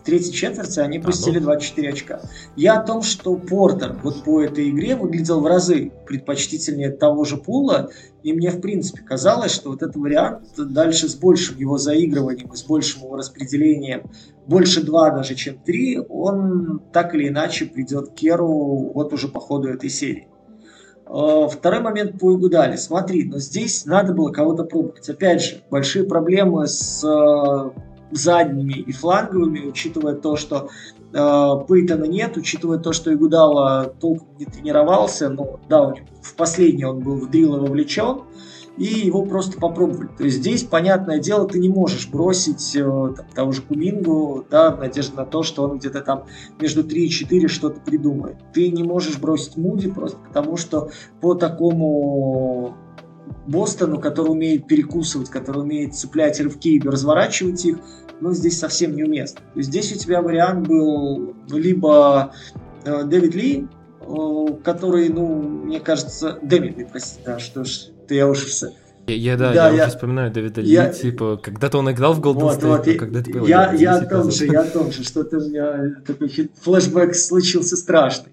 [0.03, 2.21] в третьей четверти они пустили 24 очка.
[2.57, 7.37] Я о том, что Портер вот по этой игре выглядел в разы предпочтительнее того же
[7.37, 7.89] пула,
[8.21, 12.57] и мне в принципе казалось, что вот этот вариант дальше с большим его заигрыванием и
[12.57, 14.11] с большим его распределением,
[14.45, 19.39] больше 2 даже, чем 3, он так или иначе придет к Керу вот уже по
[19.39, 20.27] ходу этой серии.
[21.05, 22.75] А, второй момент по Игудали.
[22.75, 25.09] Смотри, но здесь надо было кого-то пробовать.
[25.09, 27.01] Опять же, большие проблемы с
[28.15, 30.69] задними и фланговыми, учитывая то, что
[31.13, 36.99] э, Пейтона нет, учитывая то, что Игудала толком не тренировался, но да, в последний он
[36.99, 38.21] был в дрилы вовлечен,
[38.77, 40.09] и его просто попробовали.
[40.17, 44.71] То есть здесь, понятное дело, ты не можешь бросить э, там, того же Кумингу, да,
[44.71, 46.25] в надежде на то, что он где-то там
[46.59, 48.37] между 3 и 4 что-то придумает.
[48.53, 50.89] Ты не можешь бросить Муди просто потому, что
[51.21, 52.75] по такому
[53.47, 57.77] Бостону, который умеет перекусывать, который умеет цеплять рывки и разворачивать их,
[58.21, 59.41] ну, здесь совсем неуместно.
[59.53, 62.33] То есть здесь у тебя вариант был либо
[62.85, 63.67] э, Дэвид Ли,
[64.01, 68.71] э, который, ну, мне кажется, Дэвид Ли, простите, да, что ж, ты я уж все.
[69.07, 72.21] Я, я, да, да, я, я вспоминаю Дэвида Ли, я, типа, когда-то он играл в
[72.21, 73.45] Golden вот, State, вот, когда это было.
[73.45, 77.75] Я, я о том же, я о том же, что-то у меня такой флешбэк случился
[77.75, 78.31] страшный.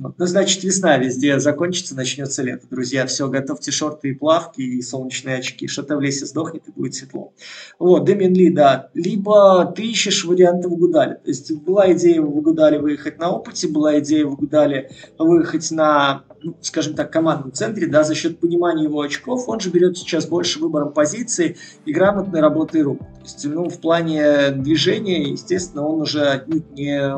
[0.00, 2.68] Ну, значит, весна везде закончится, начнется лето.
[2.70, 5.66] Друзья, все, готовьте шорты и плавки, и солнечные очки.
[5.66, 7.32] Что-то в лесе сдохнет, и будет светло.
[7.80, 8.90] Вот, Дэмин Ли, да.
[8.94, 11.14] Либо ты ищешь варианты в Гудале.
[11.16, 16.22] То есть была идея в Гудале выехать на опыте, была идея в Гудале выехать на,
[16.44, 19.48] ну, скажем так, командном центре, да, за счет понимания его очков.
[19.48, 23.00] Он же берет сейчас больше выбором позиции и грамотной работы рук.
[23.00, 27.12] То есть, ну, в плане движения, естественно, он уже не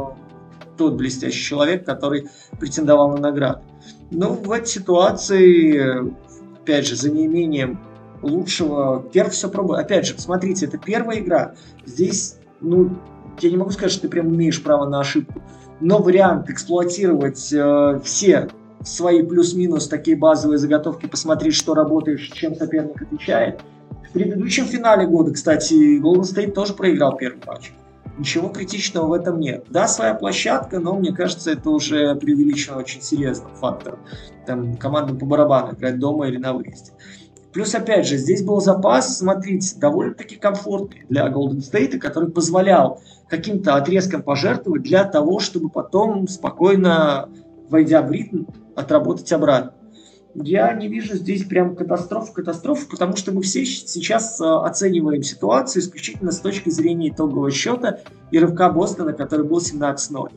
[0.80, 3.60] тот блестящий человек, который претендовал на награду.
[4.10, 6.10] Но в этой ситуации,
[6.58, 7.78] опять же, за неимением
[8.22, 9.78] лучшего, первый все пробую.
[9.78, 11.54] Опять же, смотрите, это первая игра.
[11.84, 12.96] Здесь, ну,
[13.40, 15.42] я не могу сказать, что ты прям имеешь право на ошибку.
[15.80, 18.48] Но вариант эксплуатировать э, все
[18.82, 23.60] свои плюс-минус такие базовые заготовки, посмотреть, что работает, чем соперник отвечает.
[24.08, 27.72] В предыдущем финале года, кстати, Golden State тоже проиграл первый матч.
[28.20, 29.64] Ничего критичного в этом нет.
[29.70, 34.00] Да, своя площадка, но мне кажется, это уже преувеличено очень серьезным фактором.
[34.46, 36.92] Там командам по барабану играть дома или на выезде.
[37.50, 43.76] Плюс, опять же, здесь был запас, смотрите, довольно-таки комфортный для Golden State, который позволял каким-то
[43.76, 47.30] отрезком пожертвовать для того, чтобы потом спокойно,
[47.70, 48.44] войдя в ритм,
[48.76, 49.72] отработать обратно
[50.34, 55.82] я не вижу здесь прям катастроф, катастроф, потому что мы все сейчас э, оцениваем ситуацию
[55.82, 57.98] исключительно с точки зрения итогового счета
[58.30, 60.30] и рывка Бостона, который был 17-0.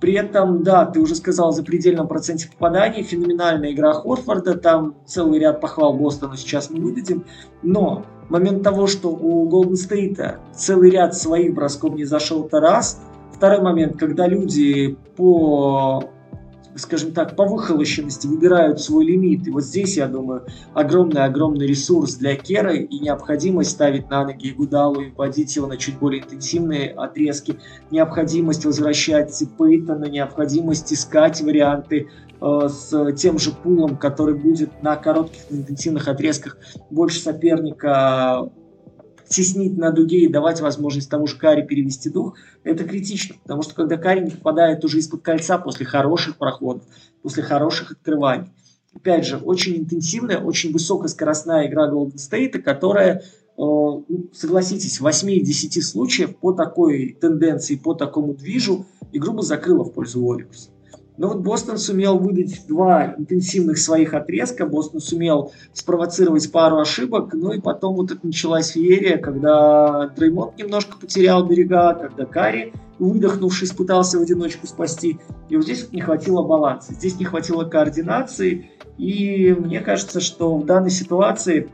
[0.00, 5.40] При этом, да, ты уже сказал за предельном проценте попаданий, феноменальная игра Хорфорда, там целый
[5.40, 7.24] ряд похвал Бостона сейчас мы выдадим,
[7.62, 13.02] но момент того, что у Голден Стейта целый ряд своих бросков не зашел, это раз.
[13.34, 16.04] Второй момент, когда люди по
[16.76, 19.46] скажем так, по выхолощенности выбирают свой лимит.
[19.46, 25.00] И вот здесь, я думаю, огромный-огромный ресурс для Кера и необходимость ставить на ноги Гудалу
[25.00, 27.56] и вводить его на чуть более интенсивные отрезки,
[27.90, 32.08] необходимость возвращать Пейтона, необходимость искать варианты
[32.40, 36.56] э, с тем же пулом, который будет на коротких интенсивных отрезках
[36.90, 38.50] больше соперника
[39.30, 43.36] теснить на дуге и давать возможность тому же Кари перевести дух, это критично.
[43.42, 46.82] Потому что когда Кари не попадает уже из-под кольца после хороших проходов,
[47.22, 48.50] после хороших открываний.
[48.92, 53.22] Опять же, очень интенсивная, очень высокоскоростная игра Golden State, которая, э,
[53.56, 59.92] ну, согласитесь, в 8-10 случаев по такой тенденции, по такому движу игру бы закрыла в
[59.92, 60.70] пользу Warriors.
[61.20, 67.52] Но вот Бостон сумел выдать два интенсивных своих отрезка, Бостон сумел спровоцировать пару ошибок, ну
[67.52, 74.18] и потом вот это началась феерия, когда Дреймонд немножко потерял берега, когда Карри, выдохнувшись, пытался
[74.18, 75.18] в одиночку спасти.
[75.50, 80.56] И вот здесь вот не хватило баланса, здесь не хватило координации, и мне кажется, что
[80.56, 81.68] в данной ситуации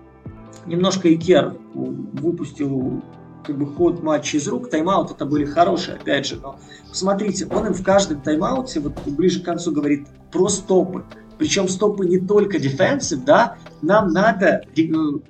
[0.67, 3.01] немножко Икер выпустил
[3.47, 7.67] как бы ход матча из рук, тайм-аут это были хорошие, опять же, но посмотрите, он
[7.67, 11.05] им в каждом тайм-ауте, вот ближе к концу говорит про стопы.
[11.39, 14.63] Причем стопы не только defensive, да, нам надо,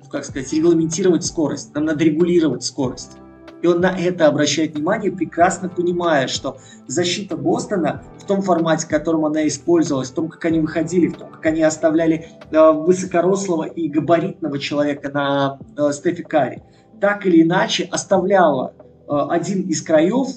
[0.09, 3.17] как сказать, регламентировать скорость, нам надо регулировать скорость.
[3.61, 8.89] И он на это обращает внимание, прекрасно понимая, что защита Бостона в том формате, в
[8.89, 13.63] котором она использовалась, в том, как они выходили, в том, как они оставляли э, высокорослого
[13.63, 16.61] и габаритного человека на э, Стефи Карри,
[16.99, 20.27] так или иначе оставляла э, один из краев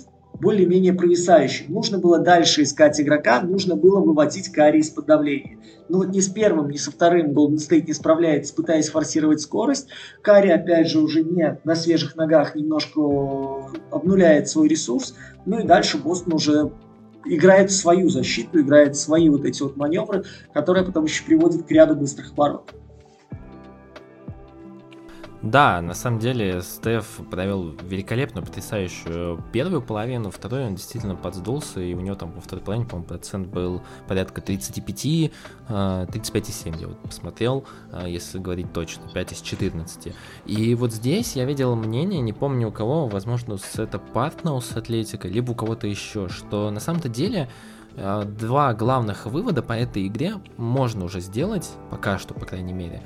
[0.41, 1.73] более-менее провисающим.
[1.73, 5.59] Нужно было дальше искать игрока, нужно было выводить Карри из-под давления.
[5.89, 9.89] Но вот ни с первым, ни со вторым Golden State не справляется, пытаясь форсировать скорость.
[10.23, 13.01] Карри, опять же, уже не на свежих ногах немножко
[13.91, 15.15] обнуляет свой ресурс.
[15.45, 16.73] Ну и дальше Бостон уже
[17.27, 21.95] играет свою защиту, играет свои вот эти вот маневры, которые потом еще приводят к ряду
[21.95, 22.80] быстрых оборотов.
[25.43, 31.95] Да, на самом деле Стеф провел великолепную, потрясающую первую половину, вторую он действительно подсдулся, и
[31.95, 35.33] у него там во второй половине, по-моему, процент был порядка 35,
[35.69, 40.13] 35,7 я вот посмотрел, а, если говорить точно, 5 из 14.
[40.45, 44.77] И вот здесь я видел мнение, не помню у кого, возможно, с это Партнелл с
[44.77, 47.49] Атлетикой, либо у кого-то еще, что на самом-то деле
[47.97, 53.03] а, два главных вывода по этой игре можно уже сделать, пока что, по крайней мере.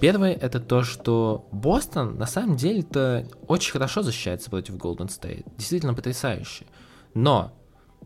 [0.00, 5.44] Первое это то, что Бостон на самом деле-то очень хорошо защищается против Golden State.
[5.58, 6.64] Действительно потрясающе.
[7.12, 7.52] Но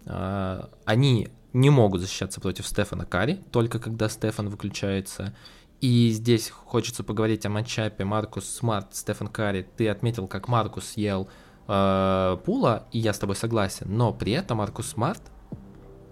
[0.05, 5.35] э, они не могут защищаться против Стефана Карри, только когда Стефан выключается.
[5.81, 9.69] И здесь хочется поговорить о матчапе Маркус Смарт, Стефан Карри.
[9.77, 11.29] Ты отметил, как Маркус съел
[11.69, 13.87] э, Пула, и я с тобой согласен.
[13.89, 15.23] Но при этом Маркус Смарт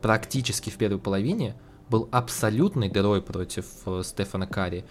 [0.01, 1.57] практически в первой половине
[1.89, 4.85] был абсолютной дырой против э, Стефана Карри.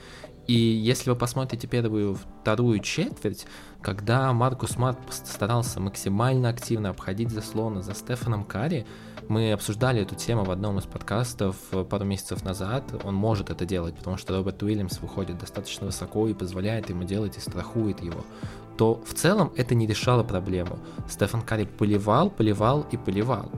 [0.47, 3.45] И если вы посмотрите первую, вторую четверть,
[3.81, 8.85] когда Маркус Март старался максимально активно обходить заслоны за Стефаном Карри,
[9.27, 11.55] мы обсуждали эту тему в одном из подкастов
[11.89, 12.83] пару месяцев назад.
[13.03, 17.37] Он может это делать, потому что Роберт Уильямс выходит достаточно высоко и позволяет ему делать
[17.37, 18.25] и страхует его.
[18.77, 20.79] То в целом это не решало проблему.
[21.07, 23.49] Стефан Карри поливал, поливал и поливал.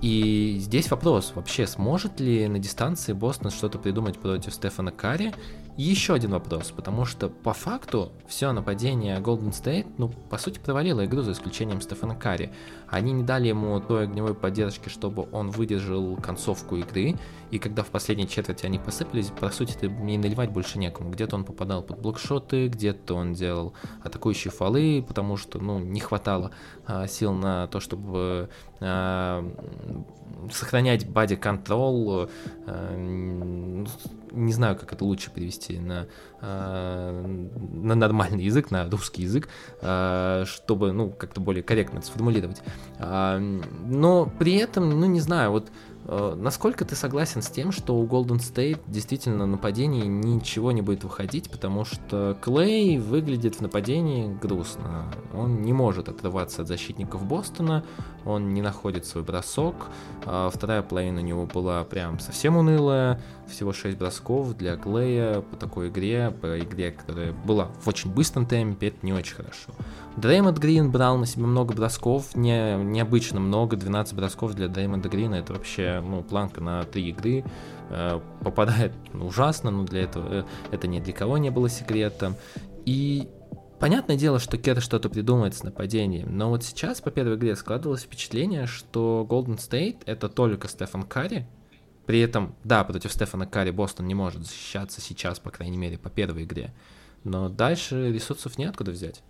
[0.00, 5.32] И здесь вопрос, вообще сможет ли на дистанции Бостон что-то придумать против Стефана Карри,
[5.76, 11.04] еще один вопрос, потому что по факту все нападение Golden State, ну, по сути, провалило
[11.04, 12.52] игру за исключением Стефана Карри.
[12.88, 17.16] Они не дали ему той огневой поддержки, чтобы он выдержал концовку игры,
[17.50, 21.10] и когда в последней четверти они посыпались, по сути, мне наливать больше некому.
[21.10, 26.52] Где-то он попадал под блокшоты, где-то он делал атакующие фолы, потому что, ну, не хватало
[26.86, 28.48] а, сил на то, чтобы
[28.80, 29.44] а,
[30.52, 32.30] сохранять body control,
[32.66, 33.86] а,
[34.34, 36.06] не знаю, как это лучше перевести на,
[36.40, 39.48] э, на нормальный язык, на русский язык,
[39.80, 42.60] э, чтобы, ну, как-то более корректно это сформулировать.
[42.98, 47.96] Э, но при этом, ну, не знаю, вот Э, насколько ты согласен с тем, что
[47.96, 54.32] у Golden State действительно нападении ничего не будет выходить, потому что Клей выглядит в нападении
[54.40, 55.12] грустно.
[55.32, 57.84] Он не может отрываться от защитников Бостона,
[58.24, 59.74] он не находит свой бросок.
[60.24, 65.56] А вторая половина у него была прям совсем унылая, всего 6 бросков для Клея по
[65.56, 69.72] такой игре, по игре, которая была в очень быстром темпе, это не очень хорошо.
[70.16, 75.36] Дреймонд Грин брал на себя много бросков, не, необычно много, 12 бросков для Дреймонда Грина,
[75.36, 77.44] это вообще ну, планка на 3 игры,
[77.90, 82.36] э, попадает ну, ужасно, но для этого э, это ни для кого не было секретом.
[82.86, 83.28] И
[83.80, 88.02] понятное дело, что Кер что-то придумает с нападением, но вот сейчас по первой игре складывалось
[88.02, 91.46] впечатление, что Golden State это только Стефан Карри,
[92.06, 96.10] При этом, да, против Стефана Карри Бостон не может защищаться сейчас, по крайней мере, по
[96.10, 96.72] первой игре.
[97.24, 99.22] Но дальше ресурсов неоткуда взять.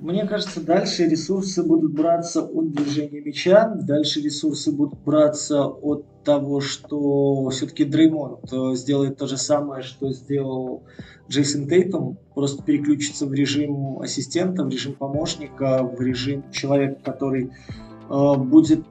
[0.00, 6.60] Мне кажется, дальше ресурсы будут браться от движения мяча, дальше ресурсы будут браться от того,
[6.60, 10.84] что все-таки Дреймонд э, сделает то же самое, что сделал
[11.28, 17.50] Джейсон Тейтум, просто переключится в режим ассистента, в режим помощника, в режим человека, который
[18.08, 18.84] э, будет,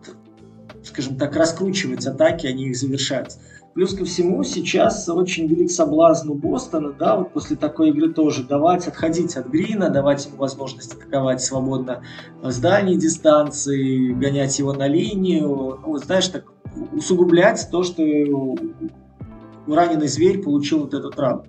[0.87, 3.37] скажем так, раскручивать атаки, а не их завершать.
[3.73, 8.43] Плюс ко всему, сейчас очень велик соблазн у Бостона, да, вот после такой игры тоже
[8.43, 12.01] давать, отходить от Грина, давать ему возможность атаковать свободно
[12.41, 16.45] с дальней дистанции, гонять его на линию, ну, знаешь, так
[16.91, 18.01] усугублять то, что
[19.75, 21.45] раненый зверь получил вот эту травму.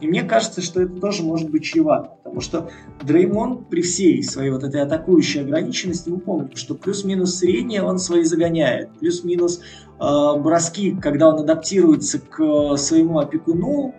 [0.00, 2.70] И мне кажется, что это тоже может быть чревато, потому что
[3.02, 8.24] Дреймон при всей своей вот этой атакующей ограниченности, мы помним, что плюс-минус среднее он свои
[8.24, 9.60] загоняет, плюс-минус
[10.00, 13.94] э, броски, когда он адаптируется к своему опекуну,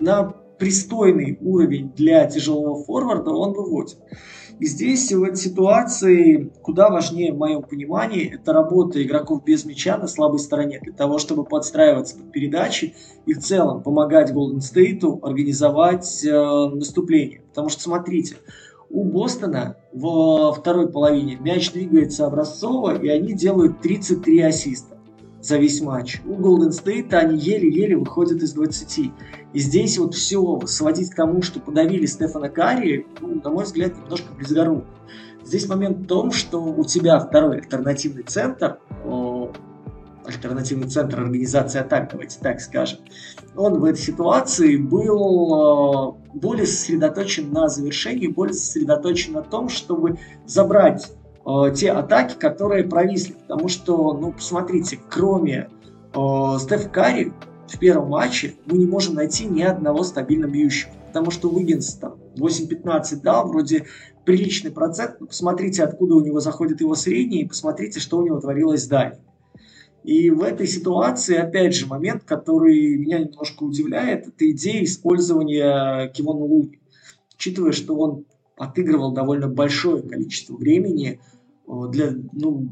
[0.00, 3.96] на пристойный уровень для тяжелого форварда он выводит.
[4.60, 9.96] И здесь в этой ситуации куда важнее, в моем понимании, это работа игроков без мяча
[9.96, 12.94] на слабой стороне, для того, чтобы подстраиваться под передачи
[13.24, 17.40] и в целом помогать Голден Стейту организовать э, наступление.
[17.48, 18.36] Потому что, смотрите,
[18.90, 24.98] у Бостона во второй половине мяч двигается образцово, и они делают 33 ассиста
[25.40, 26.20] за весь матч.
[26.26, 29.10] У Golden State они еле-еле выходят из 20.
[29.52, 33.96] И здесь вот все сводить к тому, что подавили Стефана Карри, ну, на мой взгляд,
[33.96, 34.84] немножко близгору.
[35.44, 38.78] Здесь момент в том, что у тебя второй альтернативный центр,
[40.24, 43.00] альтернативный центр организации атак, давайте так скажем,
[43.56, 51.10] он в этой ситуации был более сосредоточен на завершении, более сосредоточен на том, чтобы забрать
[51.44, 53.32] э, те атаки, которые провисли.
[53.32, 55.68] Потому что, ну, посмотрите, кроме
[56.12, 57.32] Стеф Карри
[57.70, 60.92] в первом матче мы не можем найти ни одного стабильно бьющего.
[61.08, 63.86] Потому что Уиггинс там 8-15 дал, вроде
[64.24, 68.40] приличный процент, но посмотрите, откуда у него заходит его средний, и посмотрите, что у него
[68.40, 69.18] творилось в
[70.04, 76.44] И в этой ситуации, опять же, момент, который меня немножко удивляет, это идея использования Кивона
[76.44, 76.80] Луни.
[77.34, 78.24] Учитывая, что он
[78.56, 81.20] отыгрывал довольно большое количество времени
[81.66, 82.68] э, для, ну,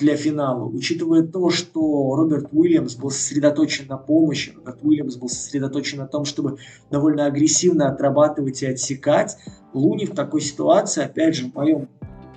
[0.00, 5.98] для финала, учитывая то, что Роберт Уильямс был сосредоточен на помощи, Роберт Уильямс был сосредоточен
[5.98, 6.56] на том, чтобы
[6.90, 9.36] довольно агрессивно отрабатывать и отсекать,
[9.72, 11.88] Луни в такой ситуации, опять же, в моем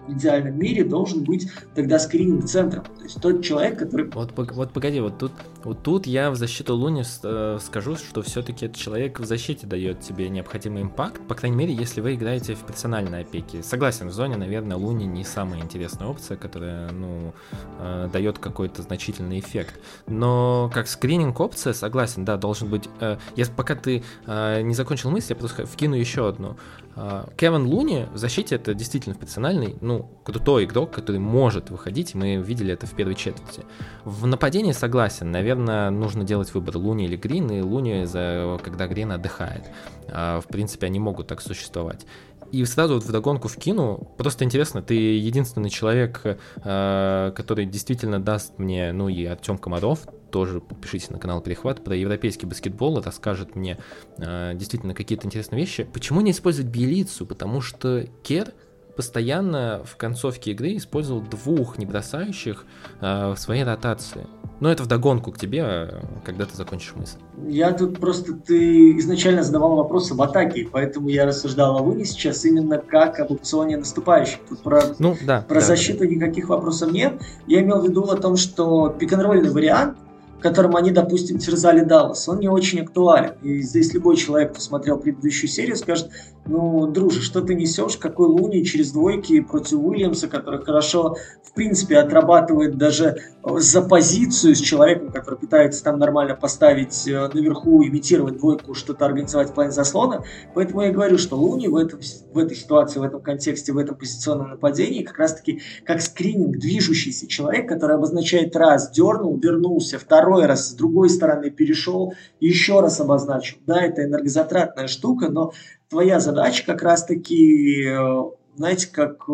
[0.08, 2.84] идеальном мире должен быть тогда скрининг центром.
[2.84, 4.10] То есть тот человек, который...
[4.12, 5.32] Вот, вот погоди, вот тут,
[5.64, 10.02] вот тут я в защиту Луни э, скажу, что все-таки этот человек в защите дает
[10.02, 13.64] тебе необходимый импакт, по крайней мере, если вы играете в персональной опеке.
[13.64, 17.34] Согласен, в зоне, наверное, Луни не самая интересная опция, которая, ну,
[17.80, 19.80] э, дает какой-то значительный эффект.
[20.08, 22.90] Но как скрининг опция, согласен, да, должен быть...
[23.00, 26.58] Э, я, пока ты э, не закончил мысль, я просто вкину еще одну.
[26.96, 32.36] Э, Кевин Луни в защите это действительно ну, ну, крутой игрок, который может выходить, мы
[32.36, 33.64] видели это в первой четверти.
[34.06, 39.12] В нападении согласен, наверное, нужно делать выбор Луни или Грин, и Луни, за, когда Грин
[39.12, 39.64] отдыхает.
[40.10, 42.06] А, в принципе, они могут так существовать.
[42.54, 46.22] И сразу вот вдогонку вкину, просто интересно, ты единственный человек,
[46.58, 51.96] а, который действительно даст мне, ну и Артем Комаров, тоже подпишитесь на канал Перехват, про
[51.96, 53.78] европейский баскетбол, расскажет мне
[54.18, 55.84] э, действительно какие-то интересные вещи.
[55.84, 57.28] Почему не использовать Биелицу?
[57.28, 58.52] Потому что Кер
[58.96, 62.66] постоянно в концовке игры использовал двух небросающих
[63.02, 64.28] э, в своей ротации.
[64.60, 67.18] Но это вдогонку к тебе, э, когда ты закончишь мысль.
[67.48, 72.46] Я тут просто, ты изначально задавал вопросы в атаке, поэтому я рассуждал о Луне сейчас
[72.46, 74.40] именно как об опционе наступающих.
[74.48, 76.08] Тут про, ну, да, про да, защиту да.
[76.08, 77.22] никаких вопросов нет.
[77.48, 79.98] Я имел в виду о том, что пик-н-ролльный вариант–
[80.44, 83.34] которым они, допустим, терзали Даллас, он не очень актуален.
[83.42, 86.10] И здесь любой человек, кто смотрел предыдущую серию, скажет,
[86.46, 91.98] ну, друже, что ты несешь, какой Луни через двойки против Уильямса, который хорошо, в принципе,
[91.98, 98.74] отрабатывает даже за позицию с человеком, который пытается там нормально поставить э, наверху, имитировать двойку,
[98.74, 100.24] что-то организовать в плане заслона.
[100.54, 102.00] Поэтому я говорю, что Луни в, этом,
[102.34, 107.28] в этой ситуации, в этом контексте, в этом позиционном нападении как раз-таки как скрининг, движущийся
[107.28, 113.58] человек, который обозначает раз, дернул, вернулся, второй раз с другой стороны перешел, еще раз обозначил.
[113.66, 115.54] Да, это энергозатратная штука, но
[115.94, 118.24] твоя задача как раз-таки, э,
[118.56, 119.28] знаете, как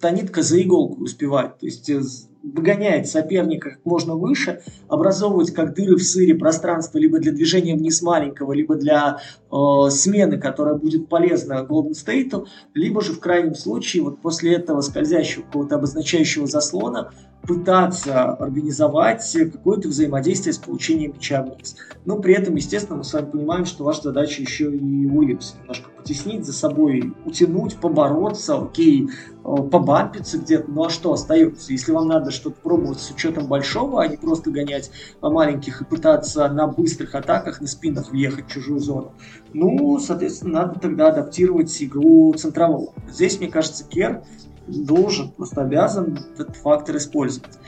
[0.00, 1.58] та нитка за иголку успевать.
[1.58, 2.00] То есть э,
[2.42, 8.00] выгоняет соперника как можно выше, образовывать как дыры в сыре пространство либо для движения вниз
[8.00, 9.18] маленького, либо для
[9.52, 14.80] э, смены, которая будет полезна Golden State, либо же в крайнем случае вот после этого
[14.80, 17.12] скользящего какого-то обозначающего заслона
[17.42, 21.76] пытаться организовать какое-то взаимодействие с получением мяча вниз.
[22.04, 25.90] Но при этом, естественно, мы с вами понимаем, что ваша задача еще и Уильямс немножко
[25.96, 31.72] потеснить за собой, утянуть, побороться, окей, э, побампиться где-то, ну а что остается?
[31.72, 36.48] Если вам надо что-то пробовать с учетом большого, а не просто гонять маленьких и пытаться
[36.48, 39.12] на быстрых атаках, на спинах въехать в чужую зону,
[39.52, 42.92] ну, соответственно, надо тогда адаптировать игру центрового.
[43.10, 44.22] Здесь, мне кажется, Кер
[44.70, 47.58] должен, просто обязан этот фактор использовать.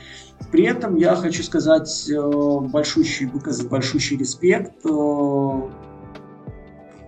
[0.51, 4.89] При этом я хочу сказать э, большущий, выказать большущий респект э,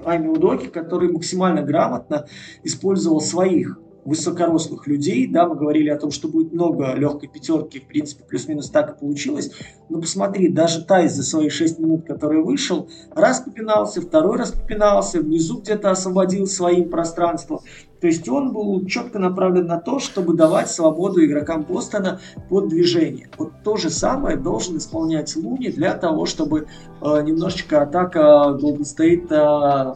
[0.06, 2.28] Ами Удоки, который максимально грамотно
[2.64, 5.28] использовал своих высокорослых людей.
[5.28, 9.00] Да, мы говорили о том, что будет много легкой пятерки, в принципе, плюс-минус так и
[9.00, 9.52] получилось.
[9.90, 15.20] Но посмотри, даже Тайс за свои 6 минут, который вышел, раз попинался, второй раз попинался,
[15.20, 17.62] внизу где-то освободил своим пространство.
[18.02, 22.20] То есть он был четко направлен на то, чтобы давать свободу игрокам Бостона
[22.50, 23.30] под движение.
[23.38, 26.68] Вот то же самое должен исполнять Луни для того, чтобы
[27.02, 29.96] э, немножечко атака Golden State э,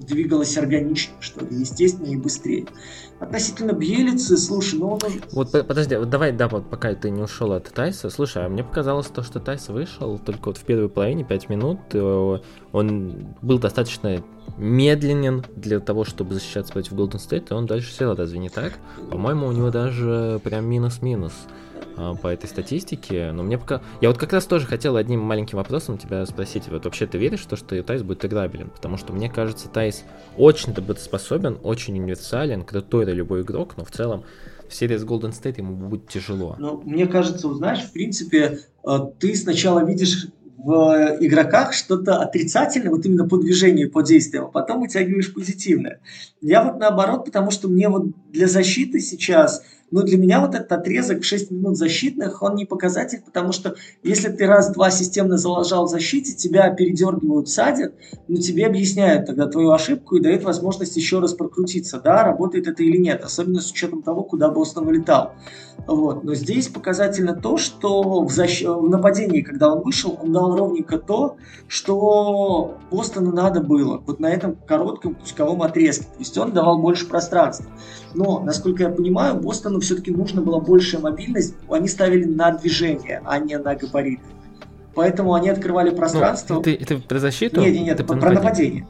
[0.00, 2.66] двигалась органичнее, что ли, естественнее и быстрее.
[3.20, 5.00] Относительно Бьелицы, слушай, ну он...
[5.32, 8.62] Вот подожди, вот давай, да, вот пока ты не ушел от Тайса, слушай, а мне
[8.62, 12.38] показалось то, что Тайс вышел только вот в первой половине, 5 минут, э,
[12.72, 14.22] он был достаточно
[14.56, 18.74] медленен для того, чтобы защищаться против Golden State, и он дальше сел, разве не так?
[19.10, 21.32] По-моему, у него даже прям минус-минус.
[21.98, 23.82] А, по этой статистике, но мне пока...
[24.00, 27.40] Я вот как раз тоже хотел одним маленьким вопросом тебя спросить, вот вообще ты веришь
[27.40, 28.70] в то, что Тайс будет играбелен?
[28.70, 30.04] Потому что мне кажется, Тайс
[30.36, 34.22] очень работоспособен, очень универсален, крутой это любой игрок, но в целом
[34.68, 36.54] в серии с Golden State ему будет тяжело.
[36.58, 43.06] Ну, мне кажется, знаешь, в принципе, э, ты сначала видишь в игроках что-то отрицательное, вот
[43.06, 46.00] именно по движению, по действиям, а потом вытягиваешь позитивное.
[46.40, 50.70] Я вот наоборот, потому что мне вот для защиты сейчас– но для меня вот этот
[50.72, 55.90] отрезок 6 минут защитных, он не показатель, потому что если ты раз-два системно залажал в
[55.90, 57.94] защите, тебя передергивают, садят,
[58.28, 62.82] но тебе объясняют тогда твою ошибку и дают возможность еще раз прокрутиться, да, работает это
[62.82, 65.32] или нет, особенно с учетом того, куда Бостон улетал.
[65.86, 66.24] Вот.
[66.24, 68.62] Но здесь показательно то, что в, защ...
[68.62, 71.36] в нападении, когда он вышел, он дал ровненько то,
[71.66, 76.04] что Бостону надо было, вот на этом коротком пусковом отрезке.
[76.04, 77.70] То есть он давал больше пространства.
[78.14, 81.54] Но, насколько я понимаю, Бостону все-таки нужно была большая мобильность.
[81.68, 84.22] Они ставили на движение, а не на габариты.
[84.94, 86.54] Поэтому они открывали пространство.
[86.54, 87.60] Ну, это, это про защиту?
[87.60, 88.42] Нет, нет, нет, это про нападение.
[88.42, 88.86] нападение.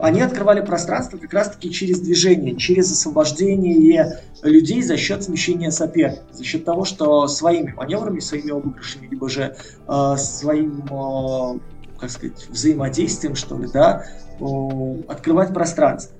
[0.00, 6.44] Они открывали пространство как раз-таки через движение, через освобождение людей за счет смещения соперника, за
[6.44, 9.56] счет того, что своими маневрами, своими обыгрышами, либо же
[9.88, 11.58] э, своим, э,
[11.98, 14.04] как сказать, взаимодействием, что ли, да,
[14.40, 16.14] э, открывать пространство.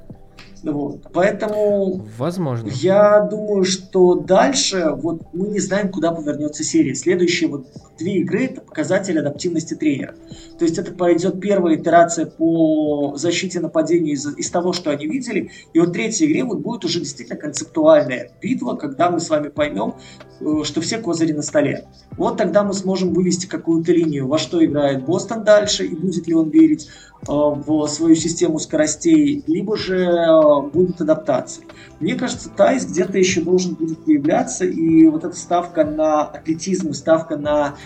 [0.64, 1.02] Вот.
[1.12, 2.68] Поэтому Возможно.
[2.68, 6.94] я думаю, что дальше вот мы не знаем, куда повернется серия.
[6.94, 7.66] Следующие вот
[7.98, 10.14] две игры это показатель адаптивности тренера.
[10.58, 15.50] То есть это пойдет первая итерация по защите нападению из, из того, что они видели.
[15.74, 19.94] И вот третьей игре вот будет уже действительно концептуальная битва, когда мы с вами поймем,
[20.40, 21.86] э, что все козыри на столе.
[22.16, 26.34] Вот тогда мы сможем вывести какую-то линию, во что играет Бостон дальше, и будет ли
[26.34, 26.88] он верить
[27.26, 31.64] в свою систему скоростей, либо же э, будут адаптации.
[32.00, 37.36] Мне кажется, Тайс где-то еще должен будет появляться, и вот эта ставка на атлетизм, ставка
[37.36, 37.76] на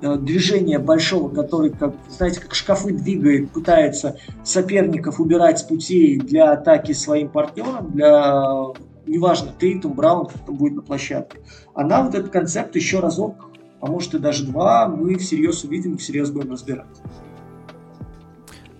[0.00, 6.52] Э, движение большого, который, как, знаете, как шкафы двигает, пытается соперников убирать с путей для
[6.52, 8.44] атаки своим партнерам, для,
[9.06, 11.38] неважно, Тейтум, Браун, кто там будет на площадке.
[11.74, 16.30] Она вот этот концепт еще разок, а может и даже два, мы всерьез увидим всерьез
[16.30, 16.86] будем разбирать.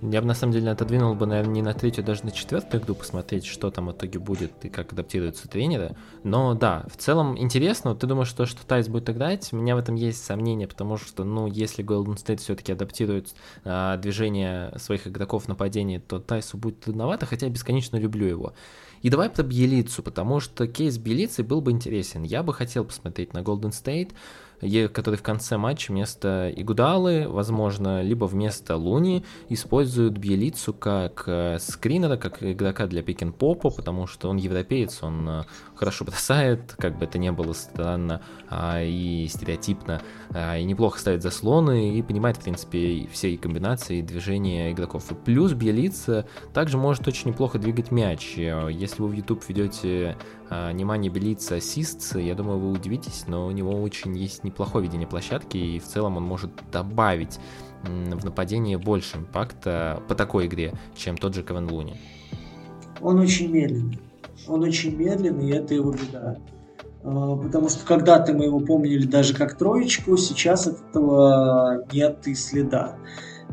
[0.00, 2.94] Я бы на самом деле отодвинул бы, наверное, не на третью, даже на четвертую игру
[2.94, 5.96] посмотреть, что там в итоге будет и как адаптируются тренеры.
[6.22, 7.94] Но да, в целом интересно.
[7.94, 9.48] Ты думаешь, что, что Тайс будет играть?
[9.52, 13.34] У меня в этом есть сомнения, потому что, ну, если Golden State все-таки адаптирует
[13.64, 18.54] а, движение своих игроков в нападении, то Тайсу будет трудновато, хотя я бесконечно люблю его.
[19.02, 22.22] И давай про Бьелицу, потому что кейс Бьелицы был бы интересен.
[22.22, 24.12] Я бы хотел посмотреть на Golden State,
[24.92, 32.16] который в конце матча вместо Игудалы, возможно, либо вместо Луни используют Бьелицу как э, скринера,
[32.16, 35.44] как игрока для пик-н-попа, потому что он европеец, он э,
[35.74, 41.22] хорошо бросает, как бы это не было странно а, и стереотипно, а, и неплохо ставит
[41.22, 45.10] заслоны, и понимает, в принципе, все комбинации движения игроков.
[45.10, 48.36] И плюс Бьелица также может очень неплохо двигать мяч.
[48.36, 50.16] Если вы в YouTube ведете
[50.50, 55.56] Немани Белица ассист, я думаю, вы удивитесь, но у него очень есть неплохое видение площадки,
[55.56, 57.38] и в целом он может добавить
[57.82, 61.96] в нападении больше импакта по такой игре, чем тот же Кевин Луни.
[63.00, 63.98] Он очень медленный.
[64.46, 66.38] Он очень медленный, и это его беда.
[67.04, 72.34] А, потому что когда-то мы его помнили даже как троечку, сейчас от этого нет и
[72.34, 72.96] следа.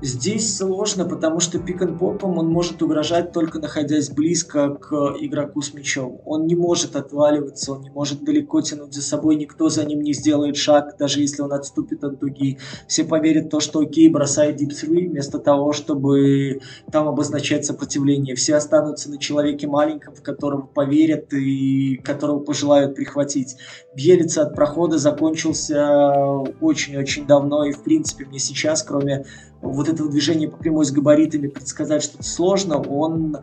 [0.05, 6.21] Здесь сложно, потому что пик-н-попом он может угрожать только находясь близко к игроку с мячом.
[6.25, 10.13] Он не может отваливаться, он не может далеко тянуть за собой, никто за ним не
[10.13, 12.59] сделает шаг, даже если он отступит от дуги.
[12.87, 18.35] Все поверят в то, что окей, бросает deep вместо того, чтобы там обозначать сопротивление.
[18.35, 23.57] Все останутся на человеке маленьком, в которого поверят и которого пожелают прихватить.
[23.95, 26.13] Бьелица от прохода закончился
[26.61, 29.25] очень-очень давно, и в принципе мне сейчас, кроме
[29.69, 33.37] вот этого движения по прямой с габаритами предсказать что-то сложно, он,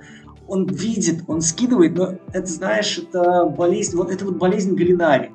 [0.46, 5.32] он видит, он скидывает, но это, знаешь, это болезнь, вот это вот болезнь Галинари.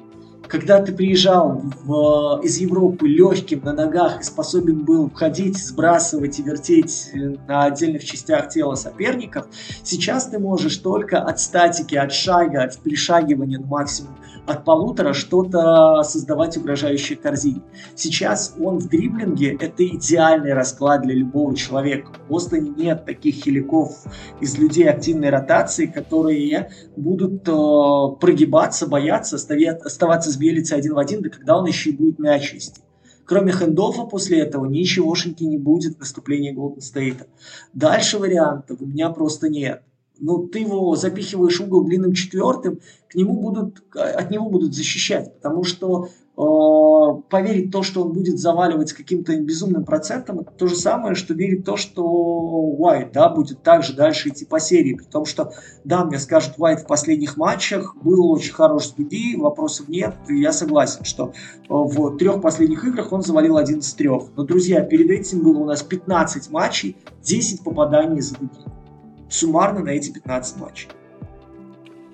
[0.47, 6.43] Когда ты приезжал в, из Европы легким на ногах и способен был входить, сбрасывать и
[6.43, 7.11] вертеть
[7.47, 9.47] на отдельных частях тела соперников,
[9.83, 14.15] сейчас ты можешь только от статики, от шага, от перешагивания на максимум
[14.47, 17.61] от полутора что-то создавать угрожающее корзине.
[17.95, 22.13] Сейчас он в дриблинге– это идеальный расклад для любого человека.
[22.25, 24.05] В Бостоне нет таких хиликов
[24.39, 31.21] из людей активной ротации, которые будут э, прогибаться, бояться, оставаться с Белицей один в один,
[31.21, 32.81] да когда он еще и будет мяч вести.
[33.25, 37.27] Кроме хендофа после этого ничегошеньки не будет в наступлении Голден Стейта.
[37.73, 39.83] Дальше вариантов у меня просто нет
[40.19, 45.33] ну, ты его запихиваешь в угол длинным четвертым, к нему будут, от него будут защищать,
[45.35, 50.67] потому что э, поверить то, что он будет заваливать с каким-то безумным процентом, это то
[50.67, 55.05] же самое, что верить то, что Уайт, да, будет также дальше идти по серии, при
[55.05, 55.53] том, что,
[55.83, 60.39] да, мне скажут, Уайт в последних матчах был очень хорош с дуги, вопросов нет, и
[60.39, 61.31] я согласен, что э,
[61.69, 65.65] в трех последних играх он завалил один из трех, но, друзья, перед этим было у
[65.65, 68.49] нас 15 матчей, 10 попаданий из дуги
[69.29, 70.89] суммарно на эти 15 матчей.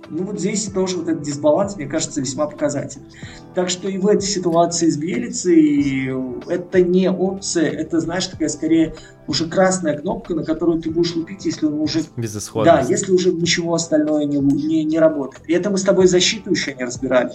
[0.10, 3.08] Ну вот здесь тоже вот этот дисбаланс, мне кажется, весьма показательный.
[3.56, 6.12] Так что и в этой ситуации с Белицей
[6.48, 8.96] это не опция, это, знаешь, такая скорее
[9.28, 12.04] уже красная кнопка, на которую ты будешь лупить, если он уже...
[12.66, 15.50] Да, если уже ничего остальное не, не, не работает.
[15.50, 17.32] И это мы с тобой защиту еще не разбирали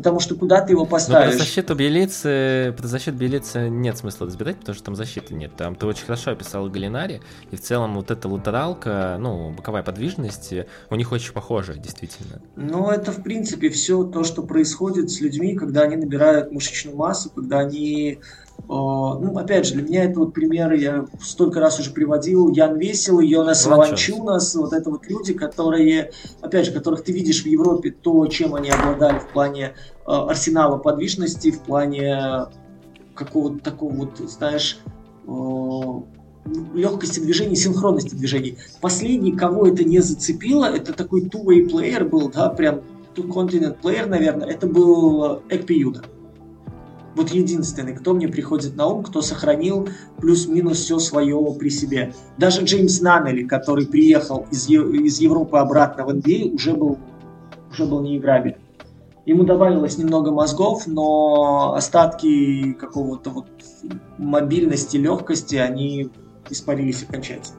[0.00, 1.32] потому что куда ты его поставишь?
[1.32, 5.54] Но про защиту Белицы, про защиту Белицы нет смысла разбирать, потому что там защиты нет.
[5.56, 7.20] Там ты очень хорошо описал Галинари,
[7.50, 10.54] и в целом вот эта латералка, ну, боковая подвижность,
[10.88, 12.40] у них очень похожа, действительно.
[12.56, 17.30] Ну, это, в принципе, все то, что происходит с людьми, когда они набирают мышечную массу,
[17.30, 18.20] когда они
[18.68, 23.28] ну, опять же, для меня это вот примеры, я столько раз уже приводил, Ян Веселый,
[23.28, 28.26] Йонас Ванчунас, вот это вот люди, которые, опять же, которых ты видишь в Европе, то,
[28.26, 29.72] чем они обладали в плане э,
[30.06, 32.46] арсенала подвижности, в плане
[33.14, 34.80] какого-то такого вот, знаешь,
[35.26, 35.30] э,
[36.74, 38.58] легкости движений, синхронности движений.
[38.80, 42.80] Последний, кого это не зацепило, это такой two-way player был, да, прям
[43.14, 46.04] two-continent player, наверное, это был Экпи Юда.
[47.16, 49.88] Вот единственный, кто мне приходит на ум, кто сохранил
[50.18, 52.12] плюс-минус все свое при себе.
[52.38, 56.98] Даже Джеймс Наннели, который приехал из, из Европы обратно в NBA, а, уже был,
[57.70, 58.58] уже был неиграбелен.
[59.26, 63.46] Ему добавилось немного мозгов, но остатки какого-то вот
[64.18, 66.10] мобильности, легкости, они
[66.48, 67.58] испарились окончательно.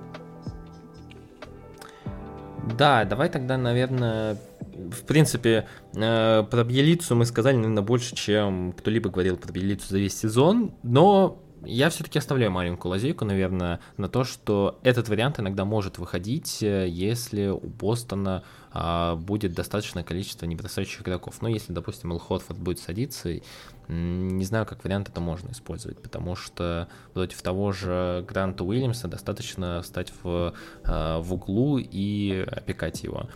[2.78, 4.38] Да, давай тогда, наверное,
[4.74, 9.99] в принципе, э, про Бьелицу мы сказали, наверное, больше, чем кто-либо говорил про Бьелицу за
[9.99, 15.63] весь сезон, но я все-таки оставляю маленькую лазейку, наверное, на то, что этот вариант иногда
[15.65, 18.43] может выходить, э, если у Бостона
[18.74, 21.41] а, будет достаточное количество небросающих игроков.
[21.41, 23.41] Но если, допустим, Эл Хотфорд будет садиться,
[23.88, 29.84] не знаю, как вариант это можно использовать, потому что против того же Гранта Уильямса достаточно
[29.84, 30.53] стать в,
[30.84, 33.30] а, в углу и опекать его.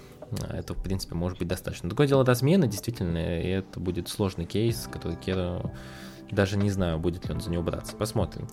[0.49, 1.89] Это, в принципе, может быть достаточно.
[1.89, 5.71] Другое дело размена, действительно, и это будет сложный кейс, который Кера
[6.31, 7.95] даже не знаю, будет ли он за него браться.
[7.95, 8.47] Посмотрим.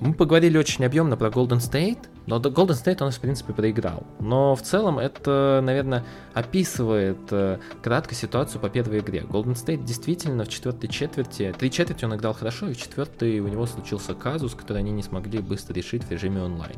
[0.00, 4.04] Мы поговорили очень объемно про Golden State, но Golden State нас, в принципе, проиграл.
[4.18, 9.20] Но в целом это, наверное, описывает э, кратко ситуацию по первой игре.
[9.20, 13.48] Golden State действительно в четвертой четверти, три четверти он играл хорошо, и в четвертой у
[13.48, 16.76] него случился казус, который они не смогли быстро решить в режиме онлайн.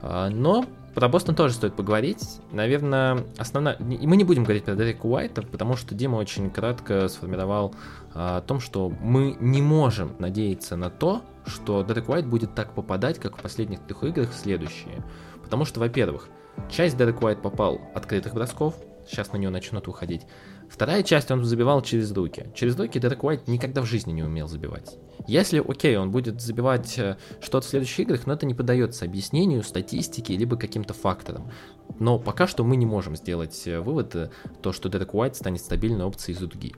[0.00, 2.40] А, но про Бостон тоже стоит поговорить.
[2.52, 3.74] Наверное, основная...
[3.74, 7.74] И мы не будем говорить про Дерека Уайта, потому что Дима очень кратко сформировал
[8.14, 12.74] а, о том, что мы не можем надеяться на то, что Дерек Уайт будет так
[12.74, 15.04] попадать, как в последних трех играх следующие.
[15.42, 16.28] Потому что, во-первых,
[16.70, 18.74] часть Дерек Уайт попал открытых бросков,
[19.06, 20.22] сейчас на него начнут выходить.
[20.68, 22.46] Вторая часть он забивал через руки.
[22.54, 24.96] Через руки Дерек Уайт никогда в жизни не умел забивать.
[25.26, 29.62] Если, окей, он будет забивать э, что-то в следующих играх, но это не поддается объяснению,
[29.62, 31.50] статистике, либо каким-то факторам.
[31.98, 34.30] Но пока что мы не можем сделать э, вывод, э,
[34.62, 36.74] то, что Дерек Уайт станет стабильной опцией из дуги.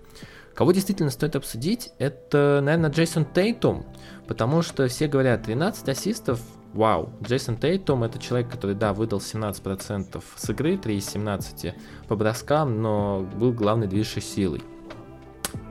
[0.54, 3.84] Кого действительно стоит обсудить, это, наверное, Джейсон Тейтум,
[4.26, 6.40] потому что все говорят, 13 ассистов,
[6.72, 7.10] вау.
[7.22, 11.74] Джейсон Тейтум это человек, который, да, выдал 17% с игры, 3 из 17
[12.08, 14.62] по броскам, но был главной движущей силой.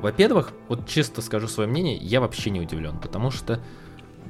[0.01, 3.59] Во-первых, вот чисто скажу свое мнение, я вообще не удивлен, потому что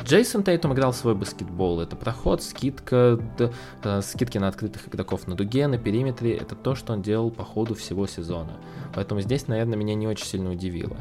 [0.04, 1.80] Джейсон Тейтум играл свой баскетбол.
[1.80, 3.52] Это проход, скидка, д,
[3.84, 6.36] э, скидки на открытых игроков на дуге, на периметре.
[6.36, 8.60] Это то, что он делал по ходу всего сезона.
[8.94, 10.98] Поэтому здесь, наверное, меня не очень сильно удивило.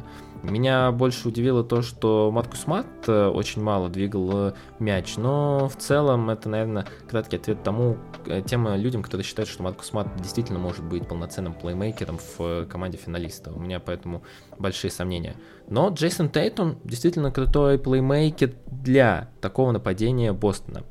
[0.51, 5.77] Меня больше удивило то, что Маркус Мат э, очень мало двигал э, мяч, но в
[5.77, 10.59] целом это, наверное, краткий ответ тому, э, тем людям, которые считают, что Маркус Мат действительно
[10.59, 13.53] может быть полноценным плеймейкером в команде финалиста.
[13.53, 14.23] У меня поэтому
[14.59, 15.35] большие сомнения.
[15.69, 20.85] Но Джейсон Тейтон действительно крутой плеймейкер для такого нападения Бостона.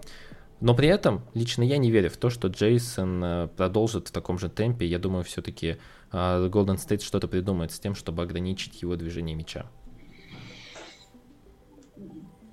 [0.62, 4.49] Но при этом лично я не верю в то, что Джейсон продолжит в таком же
[4.49, 4.88] темпе.
[4.88, 5.78] Я думаю, все-таки
[6.14, 9.66] Golden State что-то придумает с тем, чтобы ограничить его движение мяча.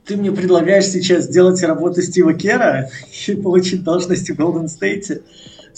[0.07, 2.91] Ты мне предлагаешь сейчас сделать работу Стива Кера
[3.29, 5.23] и получить должность в Golden State?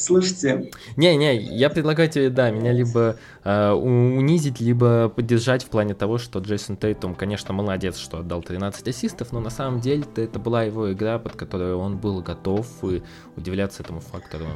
[0.02, 0.70] Слушайте.
[0.96, 6.40] Не-не, я предлагаю тебе, да, меня либо э, унизить, либо поддержать в плане того, что
[6.40, 10.92] Джейсон Тейтум, конечно, молодец, что отдал 13 ассистов, но на самом деле это была его
[10.92, 13.02] игра, под которую он был готов, и
[13.36, 14.46] удивляться этому фактору,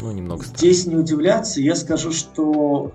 [0.00, 0.44] ну, немного.
[0.44, 2.92] Здесь не удивляться, я скажу, что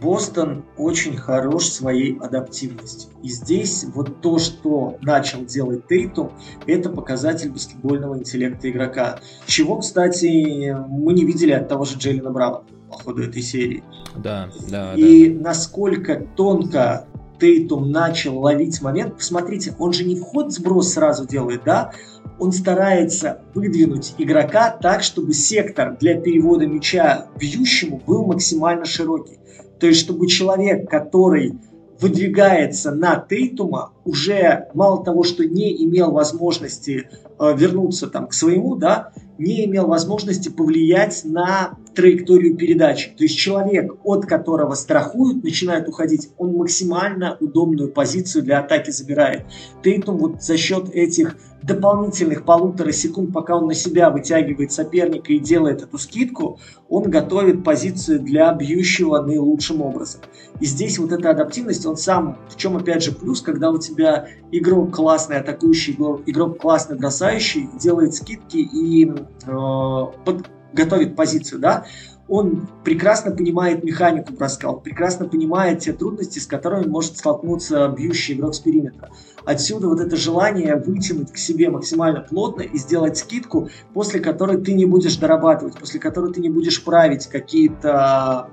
[0.00, 3.10] Бостон очень хорош своей адаптивностью.
[3.22, 6.32] И здесь вот то, что начал делать Тейтум,
[6.66, 9.20] это показатель баскетбольного интеллекта игрока.
[9.46, 13.84] Чего, кстати, мы не видели от того же Джейлина Брауна по ходу этой серии.
[14.16, 14.94] Да, да.
[14.94, 15.48] И да.
[15.48, 17.06] насколько тонко
[17.40, 19.16] Тейтум начал ловить момент.
[19.16, 21.92] Посмотрите, он же не вход-сброс сразу делает, да?
[22.38, 29.38] Он старается выдвинуть игрока так, чтобы сектор для перевода мяча бьющему был максимально широкий.
[29.80, 31.54] То есть, чтобы человек, который
[32.00, 37.08] выдвигается на Тейтума, уже мало того, что не имел возможности
[37.38, 43.10] э, вернуться там к своему, да, не имел возможности повлиять на траекторию передачи.
[43.16, 49.44] То есть человек, от которого страхуют, начинает уходить, он максимально удобную позицию для атаки забирает.
[49.82, 55.38] Тейтум вот за счет этих дополнительных полутора секунд, пока он на себя вытягивает соперника и
[55.38, 56.58] делает эту скидку,
[56.88, 60.22] он готовит позицию для бьющего наилучшим образом.
[60.60, 64.28] И здесь вот эта адаптивность, он сам, в чем опять же плюс, когда у тебя
[64.50, 65.94] игрок классный атакующий,
[66.26, 69.14] игрок классный бросающий, делает скидки и э,
[69.46, 71.84] под, готовит позицию, да,
[72.30, 78.34] он прекрасно понимает механику броска, он прекрасно понимает те трудности, с которыми может столкнуться бьющий
[78.34, 79.10] игрок с периметра.
[79.44, 84.74] Отсюда вот это желание вытянуть к себе максимально плотно и сделать скидку, после которой ты
[84.74, 88.48] не будешь дорабатывать, после которой ты не будешь править какие-то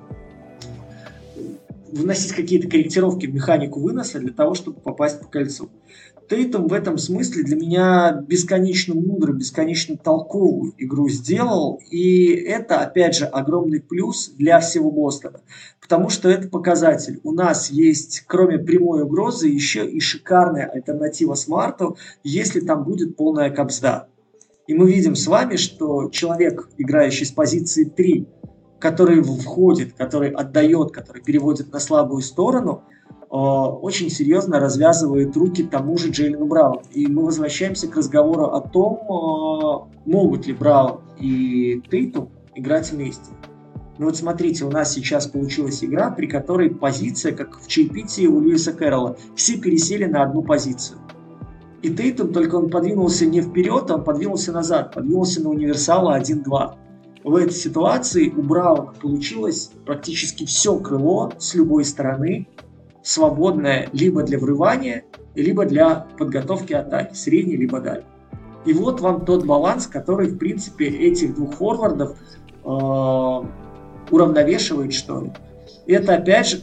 [1.91, 5.69] вносить какие-то корректировки в механику выноса для того, чтобы попасть по кольцу.
[6.29, 13.15] Тейтум в этом смысле для меня бесконечно мудро, бесконечно толковую игру сделал, и это, опять
[13.15, 15.39] же, огромный плюс для всего Бостона,
[15.79, 17.21] потому что это показатель.
[17.23, 23.49] У нас есть, кроме прямой угрозы, еще и шикарная альтернатива Смарту, если там будет полная
[23.49, 24.09] капсда.
[24.67, 28.27] И мы видим с вами, что человек, играющий с позиции 3,
[28.79, 32.83] который входит, который отдает, который переводит на слабую сторону–
[33.29, 36.81] очень серьезно развязывает руки тому же Джейлену Брауну.
[36.91, 43.31] И мы возвращаемся к разговору о том, э, могут ли Браун и Тейтум играть вместе.
[43.97, 48.39] Ну вот смотрите, у нас сейчас получилась игра, при которой позиция, как в чаепитии у
[48.39, 50.99] Льюиса Кэрролла, все пересели на одну позицию.
[51.81, 56.75] И Тейтум, только он подвинулся не вперед, он подвинулся назад, подвинулся на универсала 1-2.
[57.23, 62.47] В этой ситуации у Брауна получилось практически все крыло с любой стороны,
[63.07, 68.05] свободное либо для врывания, либо для подготовки атаки, средней либо дальней.
[68.65, 72.17] И вот вам тот баланс, который, в принципе, этих двух форвардов
[72.65, 72.69] э,
[74.11, 75.31] уравновешивает, что ли.
[75.85, 76.61] Это, опять же,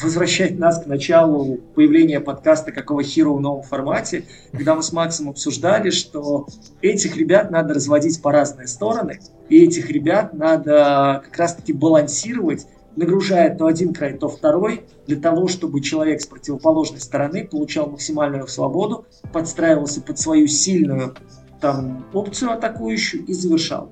[0.00, 5.28] возвращает нас к началу появления подкаста «Какого хера в новом формате», когда мы с Максом
[5.28, 6.46] обсуждали, что
[6.82, 9.18] этих ребят надо разводить по разные стороны,
[9.48, 15.48] и этих ребят надо как раз-таки балансировать нагружает то один край, то второй, для того,
[15.48, 21.14] чтобы человек с противоположной стороны получал максимальную свободу, подстраивался под свою сильную
[21.60, 23.90] там, опцию атакующую и завершал.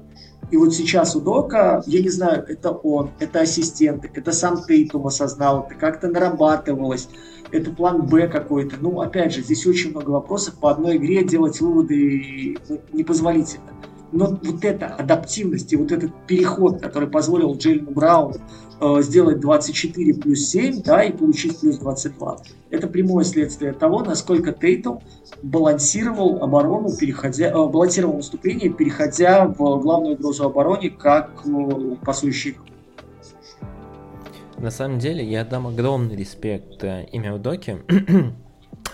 [0.51, 5.07] И вот сейчас у Дока, я не знаю, это он, это ассистенты, это сам Тейтум
[5.07, 7.09] осознал, это как-то нарабатывалось,
[7.53, 8.76] это план Б какой-то.
[8.80, 10.55] Ну, опять же, здесь очень много вопросов.
[10.55, 12.57] По одной игре делать выводы
[12.92, 13.72] непозволительно.
[14.11, 18.36] Но вот эта адаптивность и вот этот переход, который позволил Джейлену Брауну
[18.80, 22.38] э, сделать 24 плюс 7, да, и получить плюс 22,
[22.70, 24.96] это прямое следствие того, насколько Тейтл
[25.42, 32.56] балансировал оборону, переходя, э, балансировал наступление, переходя в главную угрозу обороне, как э, пасующий
[34.58, 37.78] на самом деле, я дам огромный респект э, имя Удоки,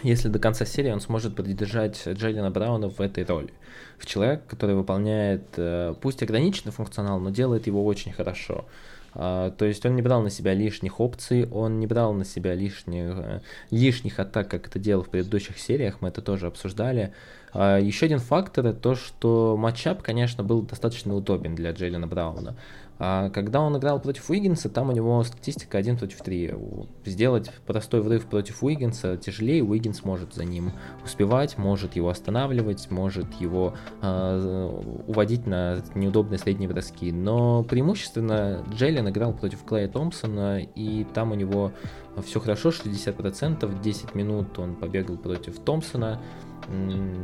[0.04, 3.52] если до конца серии он сможет поддержать Джейлина Брауна в этой роли.
[3.98, 8.66] В человек, который выполняет, э, пусть ограниченный функционал, но делает его очень хорошо.
[9.14, 12.54] А, то есть он не брал на себя лишних опций, он не брал на себя
[12.54, 13.40] лишних, э,
[13.70, 17.12] лишних атак, как это делал в предыдущих сериях, мы это тоже обсуждали.
[17.52, 22.56] А, еще один фактор это то, что матчап, конечно, был достаточно удобен для Джейлина Брауна.
[22.98, 26.54] А когда он играл против Уиггинса, там у него статистика 1 против 3.
[27.04, 30.72] Сделать простой врыв против Уиггинса тяжелее, Уиггинс может за ним
[31.04, 37.10] успевать, может его останавливать, может его э, уводить на неудобные средние броски.
[37.10, 41.72] Но преимущественно Джейлен играл против Клея Томпсона, и там у него
[42.22, 46.20] все хорошо, 60%, 10 минут он побегал против Томпсона.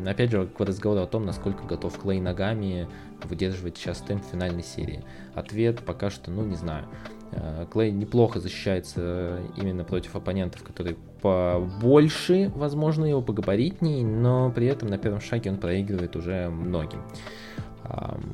[0.07, 2.88] Опять же, к разговору о том, насколько готов Клей ногами
[3.24, 5.05] выдерживать сейчас темп финальной серии.
[5.34, 6.86] Ответ пока что, ну, не знаю.
[7.32, 14.88] Э, Клей неплохо защищается именно против оппонентов, которые побольше, возможно, его погабаритней, но при этом
[14.88, 17.03] на первом шаге он проигрывает уже многим.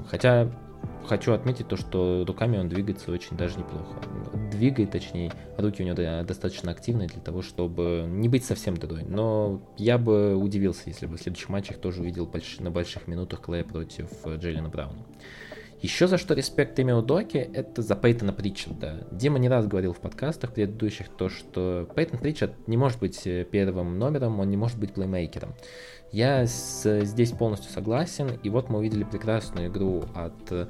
[0.08, 0.48] Хотя
[1.06, 4.00] хочу отметить то, что руками он двигается очень даже неплохо.
[4.50, 9.04] Двигает, точнее, руки у него достаточно активные для того, чтобы не быть совсем дырой.
[9.04, 12.58] Но я бы удивился, если бы в следующих матчах тоже увидел больш...
[12.60, 15.04] на больших минутах Клея против Джейлина Брауна.
[15.82, 19.06] Еще за что респект имел Доки, это за Пейтона Притчарда.
[19.10, 23.44] Дима не раз говорил в подкастах предыдущих то, что Пейтон Притчард не может быть э,
[23.44, 25.54] первым номером, он не может быть плеймейкером.
[26.12, 30.66] Я с, здесь полностью согласен, и вот мы увидели прекрасную игру от э,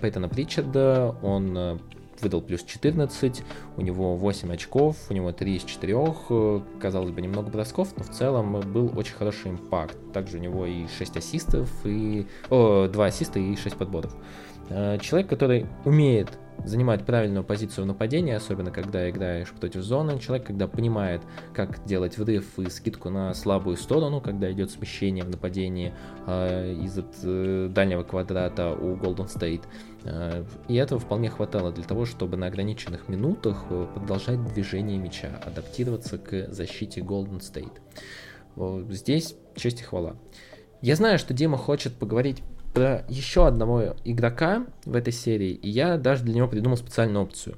[0.00, 1.78] Пейтона Притчарда, он э,
[2.22, 3.42] выдал плюс 14,
[3.76, 5.94] у него 8 очков, у него 3 из 4,
[6.28, 9.96] э, казалось бы, немного бросков, но в целом был очень хороший импакт.
[10.12, 12.26] Также у него и 6 ассистов, и...
[12.48, 14.14] О, 2 ассиста и 6 подборов.
[14.70, 20.18] Э, человек, который умеет занимать правильную позицию в нападении, особенно когда играешь против зоны.
[20.18, 21.22] Человек, когда понимает,
[21.54, 25.92] как делать врыв и скидку на слабую сторону, когда идет смещение в нападении
[26.26, 29.62] э, из э, дальнего квадрата у Golden State.
[30.04, 35.30] Э, и этого вполне хватало для того, чтобы на ограниченных минутах э, продолжать движение мяча,
[35.44, 37.72] адаптироваться к защите Golden State.
[38.92, 40.16] Здесь честь и хвала.
[40.82, 42.42] Я знаю, что Дима хочет поговорить
[42.74, 47.56] еще одного игрока в этой серии, и я даже для него придумал специальную опцию.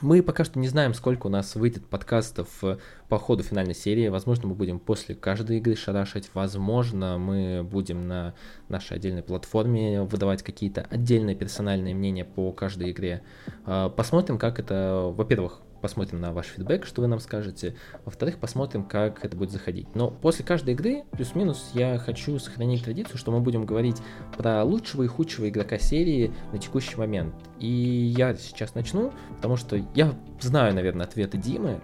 [0.00, 2.78] Мы пока что не знаем, сколько у нас выйдет подкастов э,
[3.08, 4.08] по ходу финальной серии.
[4.08, 6.28] Возможно, мы будем после каждой игры шарашить.
[6.34, 8.34] Возможно, мы будем на
[8.68, 13.22] нашей отдельной платформе выдавать какие-то отдельные персональные мнения по каждой игре.
[13.64, 17.76] А, посмотрим, как это, во-первых, посмотрим на ваш фидбэк, что вы нам скажете.
[18.06, 19.86] Во-вторых, посмотрим, как это будет заходить.
[19.94, 23.98] Но после каждой игры, плюс-минус, я хочу сохранить традицию, что мы будем говорить
[24.34, 27.34] про лучшего и худшего игрока серии на текущий момент.
[27.60, 31.82] И я сейчас начну, потому что я знаю, наверное, ответы Димы.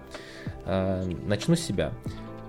[0.64, 1.92] Э, начну с себя.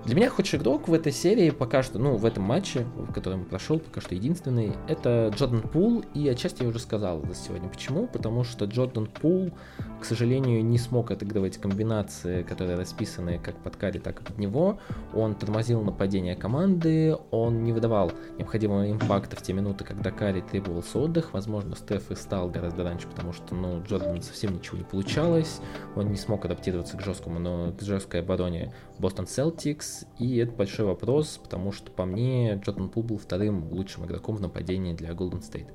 [0.04, 3.44] Для меня худший игрок в этой серии пока что, ну, в этом матче, в котором
[3.44, 7.68] прошел, пока что единственный, это Джордан Пул, и отчасти я уже сказал за сегодня.
[7.68, 8.08] Почему?
[8.08, 9.52] Потому что Джордан Пул,
[10.02, 14.80] к сожалению, не смог отыгрывать комбинации, которые расписаны как под Карри, так и под него.
[15.14, 20.98] Он тормозил нападение команды, он не выдавал необходимого импакта в те минуты, когда Карри требовался
[20.98, 21.32] отдых.
[21.32, 25.60] Возможно, Стеф и стал гораздо раньше, потому что, ну, Джордан совсем ничего не получалось,
[25.94, 30.86] он не смог адаптироваться к жесткому, но к жесткой обороне Бостон Селтикс, и это большой
[30.86, 35.42] вопрос, потому что по мне Джордан Пул был вторым лучшим игроком в нападении для Golden
[35.42, 35.68] State.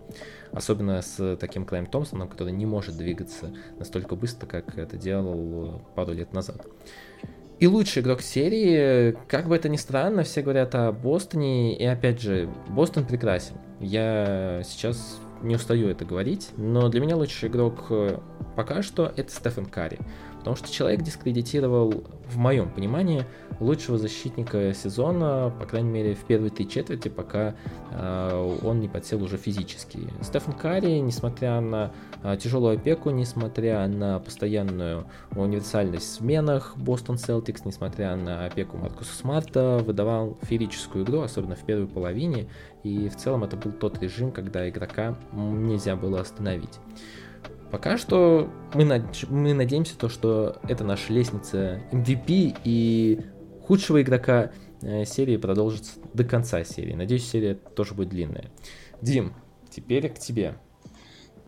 [0.51, 6.13] Особенно с таким Клайм Томпсоном, который не может двигаться настолько быстро, как это делал пару
[6.13, 6.65] лет назад.
[7.59, 12.21] И лучший игрок серии, как бы это ни странно, все говорят о Бостоне, и опять
[12.21, 13.55] же, Бостон прекрасен.
[13.79, 18.19] Я сейчас не устаю это говорить, но для меня лучший игрок э,
[18.55, 19.99] пока что это Стефан Карри.
[20.47, 23.25] Потому что человек дискредитировал, в моем понимании,
[23.59, 27.53] лучшего защитника сезона, по крайней мере, в первой три четверти, пока
[27.91, 29.99] э, он не подсел уже физически.
[30.21, 31.91] Стефан Карри, несмотря на
[32.23, 39.13] э, тяжелую опеку, несмотря на постоянную универсальность в сменах Бостон Селтикс, несмотря на опеку Маркуса
[39.13, 42.47] Смарта, выдавал феерическую игру, особенно в первой половине,
[42.83, 46.79] и в целом это был тот режим, когда игрока нельзя было остановить.
[47.71, 49.29] Пока что мы, над...
[49.29, 53.21] мы надеемся, то, что это наша лестница MVP, и
[53.63, 54.51] худшего игрока
[54.81, 56.93] э, серии продолжится до конца серии.
[56.93, 58.51] Надеюсь, серия тоже будет длинная.
[59.01, 59.33] Дим,
[59.69, 60.55] теперь к тебе.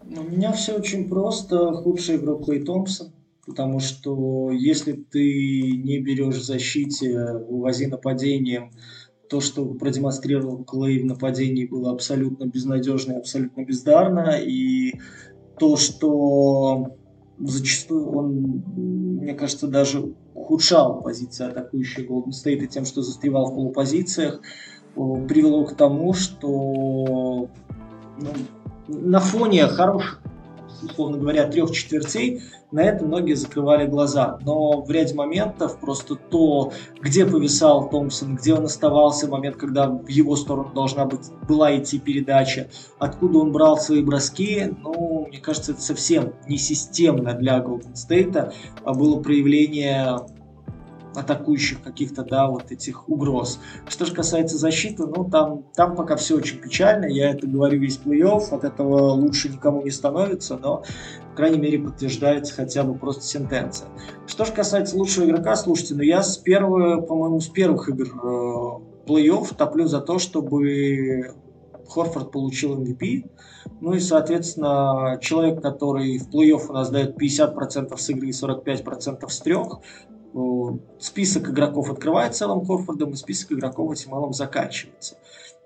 [0.03, 1.71] У меня все очень просто.
[1.73, 3.13] Худший игрок Клей Томпсон.
[3.45, 8.71] Потому что если ты не берешь в защите, вывози нападением,
[9.29, 14.39] то, что продемонстрировал Клей в нападении, было абсолютно безнадежно и абсолютно бездарно.
[14.39, 14.95] И
[15.59, 16.95] то, что
[17.39, 18.63] зачастую он,
[19.21, 24.41] мне кажется, даже ухудшал позиции атакующей Golden State тем, что застревал в полупозициях,
[24.95, 27.49] привело к тому, что
[28.17, 28.29] ну,
[28.87, 30.21] на фоне хороших
[30.83, 34.37] условно говоря, трех четвертей, на это многие закрывали глаза.
[34.41, 36.71] Но в ряде моментов просто то,
[37.01, 41.75] где повисал Томпсон, где он оставался в момент, когда в его сторону должна быть, была
[41.77, 42.69] идти передача,
[42.99, 48.53] откуда он брал свои броски, ну, мне кажется, это совсем не системно для Golden State,
[48.83, 50.19] а было проявление
[51.15, 53.59] атакующих каких-то, да, вот этих угроз.
[53.87, 57.97] Что же касается защиты, ну, там, там пока все очень печально, я это говорю весь
[57.97, 60.83] плей-офф, от этого лучше никому не становится, но,
[61.31, 63.87] по крайней мере, подтверждается хотя бы просто сентенция.
[64.27, 69.07] Что же касается лучшего игрока, слушайте, ну, я с первого, по-моему, с первых игр э,
[69.07, 71.33] плей-офф топлю за то, чтобы
[71.89, 73.29] Хорфорд получил MVP.
[73.81, 79.27] Ну и, соответственно, человек, который в плей-офф у нас дает 50% с игры и 45%
[79.27, 79.79] с трех,
[80.99, 85.17] список игроков открывает целым Хорфордом, и список игроков этим малым заканчивается.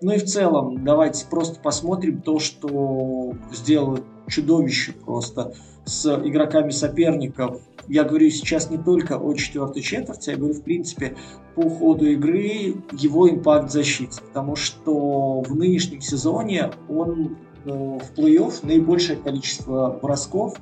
[0.02, 5.54] Ну и в целом, давайте просто посмотрим то, что сделало чудовище просто
[5.86, 7.62] с игроками соперников.
[7.88, 11.16] Я говорю сейчас не только о четвертой четверти, я говорю, в принципе,
[11.56, 14.22] по ходу игры его импакт защиты.
[14.28, 20.56] Потому что в нынешнем сезоне он э, в плей-офф наибольшее количество бросков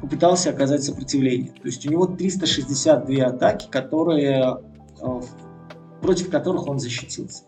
[0.00, 1.52] попытался оказать сопротивление.
[1.52, 4.58] То есть у него 362 атаки, которые,
[5.00, 5.20] э,
[6.00, 7.44] против которых он защитился.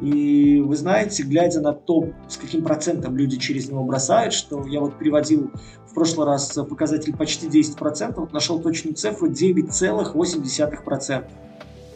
[0.00, 4.80] И вы знаете, глядя на то, с каким процентом люди через него бросают, что я
[4.80, 5.50] вот приводил
[5.86, 11.24] в прошлый раз показатель почти 10%, вот нашел точную цифру 9,8%.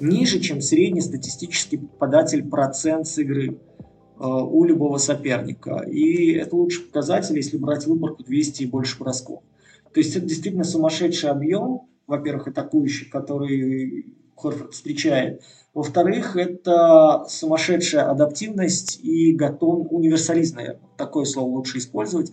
[0.00, 3.58] Ниже, чем среднестатистический попадатель процент с игры
[4.18, 5.84] э, у любого соперника.
[5.86, 9.42] И это лучший показатель, если брать выборку 200 и больше бросков.
[9.92, 15.42] То есть это действительно сумасшедший объем, во-первых, атакующий, который Хорфорд встречает.
[15.74, 22.32] Во-вторых, это сумасшедшая адаптивность и готов, универсализм, наверное, такое слово лучше использовать,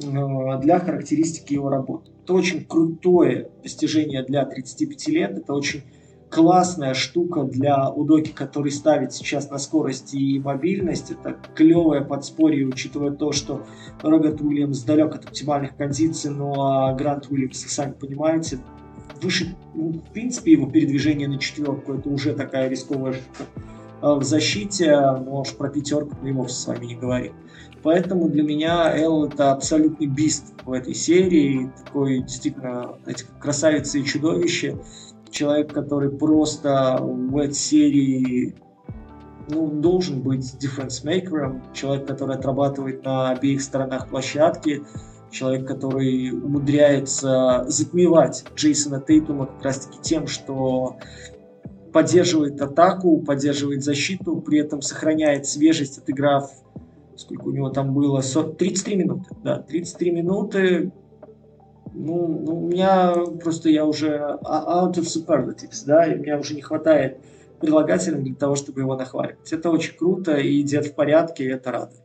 [0.00, 2.12] э, для характеристики его работы.
[2.22, 5.82] Это очень крутое достижение для 35 лет, это очень
[6.30, 11.10] классная штука для Удоки, который ставит сейчас на скорость и мобильность.
[11.10, 13.62] Это клевое подспорье, учитывая то, что
[14.02, 18.58] Роберт Уильямс далек от оптимальных кондиций, ну а Грант Уильямс, вы сами понимаете,
[19.22, 23.50] выше, ну, в принципе, его передвижение на четверку, это уже такая рисковая штука.
[24.00, 27.32] А в защите, ну уж про пятерку вовсе с вами не говорим.
[27.82, 34.04] Поэтому для меня Эл это абсолютный бист в этой серии, такой действительно эти красавицы и
[34.04, 34.78] чудовище
[35.30, 38.54] человек, который просто в этой серии
[39.48, 44.82] ну, должен быть дифференс-мейкером, человек, который отрабатывает на обеих сторонах площадки,
[45.30, 50.96] человек, который умудряется затмевать Джейсона Тейтума как раз-таки тем, что
[51.92, 56.50] поддерживает атаку, поддерживает защиту, при этом сохраняет свежесть, отыграв,
[57.16, 60.92] сколько у него там было, 33 минуты, да, 33 минуты,
[61.98, 66.62] ну, ну, у меня просто я уже out of superlatives, да, и меня уже не
[66.62, 67.18] хватает
[67.60, 69.52] прилагательных для того, чтобы его нахваливать.
[69.52, 72.00] Это очень круто, и дед в порядке, и это радует.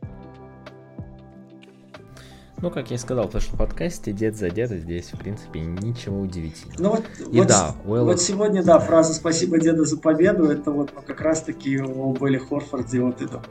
[2.58, 6.22] Ну, как я и сказал в прошлом подкасте, дед за деда здесь, в принципе, ничего
[6.22, 6.82] удивительного.
[6.82, 8.06] Ну вот, и вот, да, well...
[8.06, 12.38] вот сегодня, да, фраза «Спасибо, деда, за победу» это вот ну, как раз-таки у Белли
[12.38, 13.44] Хорфорде вот это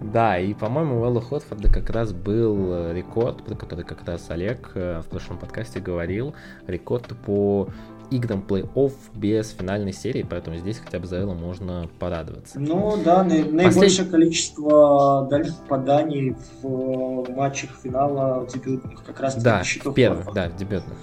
[0.00, 4.30] да, и, по-моему, у Элла Хотфорда как раз был э, рекорд, про который как раз
[4.30, 6.34] Олег э, в прошлом подкасте говорил,
[6.66, 7.68] рекорд по
[8.10, 12.58] играм плей-офф без финальной серии, поэтому здесь хотя бы за Элла можно порадоваться.
[12.58, 14.10] Ну да, наибольшее Послед...
[14.10, 20.96] количество дальних попаданий в матчах финала дебютных как раз Да, в первых, да, в дебютных.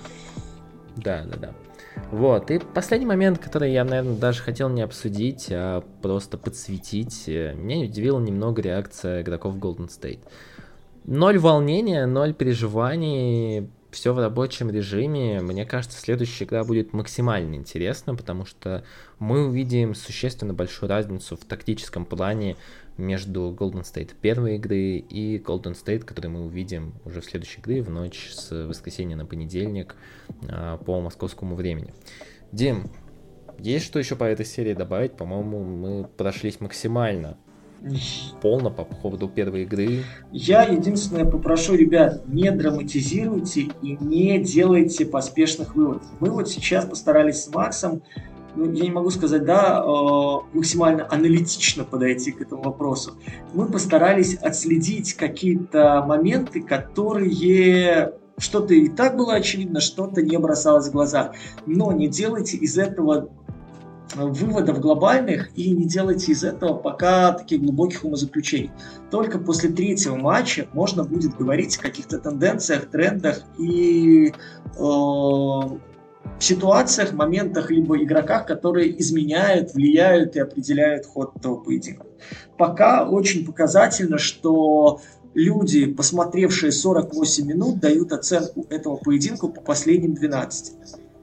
[0.95, 1.66] Да, да, да.
[2.12, 7.54] Вот, и последний момент, который я, наверное, даже хотел не обсудить, а просто подсветить, э,
[7.54, 10.20] меня удивила немного реакция игроков Golden State.
[11.06, 15.41] Ноль волнения, ноль переживаний, все в рабочем режиме.
[15.41, 18.84] Мне кажется, следующая игра будет максимально интересна, потому что
[19.20, 22.58] мы увидим существенно большую разницу в тактическом плане
[22.98, 27.82] между Golden State первой игры и Golden State, который мы увидим уже в следующей игре
[27.82, 29.95] в ночь с воскресенья на понедельник
[30.50, 31.93] а, по московскому времени.
[32.52, 32.89] Дим,
[33.60, 35.14] есть что еще по этой серии добавить?
[35.14, 37.38] По-моему, мы прошлись максимально
[38.41, 40.04] полно по поводу первой игры.
[40.32, 46.04] Я единственное попрошу ребят, не драматизируйте и не делайте поспешных выводов.
[46.20, 48.02] Мы вот сейчас постарались с Максом
[48.58, 53.14] ну, я не могу сказать, да, э, максимально аналитично подойти к этому вопросу.
[53.53, 60.91] Мы постарались отследить какие-то моменты, которые что-то и так было очевидно, что-то не бросалось в
[60.91, 61.34] глаза.
[61.66, 63.30] Но не делайте из этого
[64.16, 68.72] выводов глобальных и не делайте из этого пока таких глубоких умозаключений.
[69.12, 74.34] Только после третьего матча можно будет говорить о каких-то тенденциях, трендах и
[74.78, 75.62] э,
[76.39, 82.05] в ситуациях, моментах, либо игроках, которые изменяют, влияют и определяют ход этого поединка.
[82.57, 85.01] Пока очень показательно, что
[85.34, 90.73] люди, посмотревшие 48 минут, дают оценку этого поединка по последним 12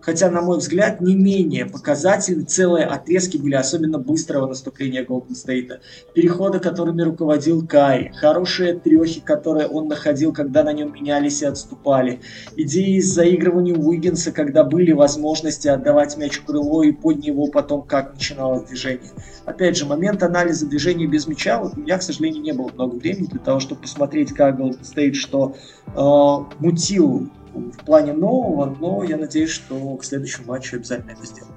[0.05, 2.45] хотя, на мой взгляд, не менее показательны.
[2.45, 5.81] Целые отрезки были особенно быстрого наступления Голден Стейта.
[6.15, 8.13] Переходы, которыми руководил Кай.
[8.15, 12.21] Хорошие трехи, которые он находил, когда на нем менялись и отступали.
[12.57, 18.15] Идеи с заигрыванием Уиггинса, когда были возможности отдавать мяч крыло и под него потом как
[18.15, 19.11] начиналось движение.
[19.47, 22.97] Опять же, момент анализа движения без мяча, вот у меня, к сожалению, не было много
[22.97, 25.55] времени для того, чтобы посмотреть, как Голден Стейт что
[25.87, 31.55] э, мутил в плане нового, но я надеюсь, что к следующему матчу обязательно это сделаем.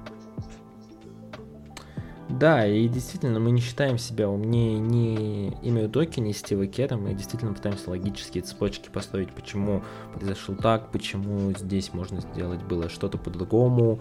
[2.28, 7.14] Да, и действительно, мы не считаем себя умнее ни Имя Доки, ни Стива Кера, мы
[7.14, 9.82] действительно пытаемся логические цепочки построить, почему
[10.14, 14.00] произошло так, почему здесь можно сделать было что-то по-другому.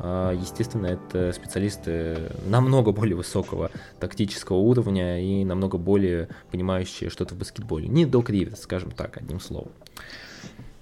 [0.00, 3.70] А, естественно, это специалисты намного более высокого
[4.00, 7.88] тактического уровня и намного более понимающие что-то в баскетболе.
[7.88, 9.72] Не Док Риверс, скажем так, одним словом.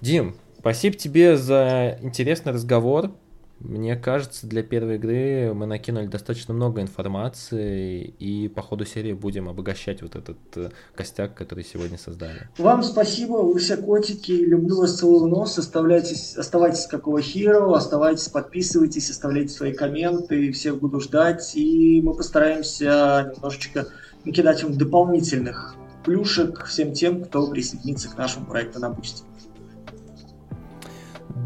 [0.00, 0.34] Дим,
[0.66, 3.12] Спасибо тебе за интересный разговор.
[3.60, 9.48] Мне кажется, для первой игры мы накинули достаточно много информации, и по ходу серии будем
[9.48, 12.48] обогащать вот этот э, костяк, который сегодня создали.
[12.58, 19.08] Вам спасибо, вы все котики, люблю вас целую нос, оставляйтесь, оставайтесь какого хиро, оставайтесь, подписывайтесь,
[19.08, 23.86] оставляйте свои комменты, всех буду ждать, и мы постараемся немножечко
[24.24, 29.22] накидать вам дополнительных плюшек всем тем, кто присоединится к нашему проекту на Boosty.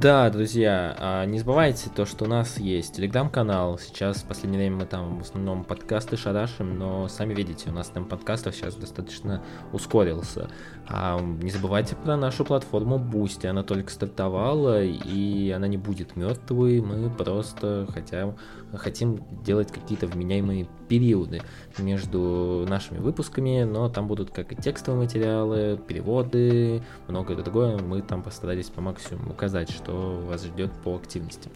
[0.01, 3.78] Да, друзья, а, не забывайте то, что у нас есть телеграм-канал.
[3.78, 7.88] Сейчас в последнее время мы там в основном подкасты шарашим, но сами видите, у нас
[7.88, 9.42] там подкастов сейчас достаточно
[9.74, 10.48] ускорился.
[10.88, 13.46] А не забывайте про нашу платформу Boosty.
[13.46, 16.80] Она только стартовала, и она не будет мертвой.
[16.80, 18.34] Мы просто хотя,
[18.72, 21.42] хотим делать какие-то вменяемые периоды
[21.78, 27.78] между нашими выпусками, но там будут как и текстовые материалы, переводы, многое другое.
[27.78, 31.51] Мы там постарались по максимуму указать, что вас ждет по активности.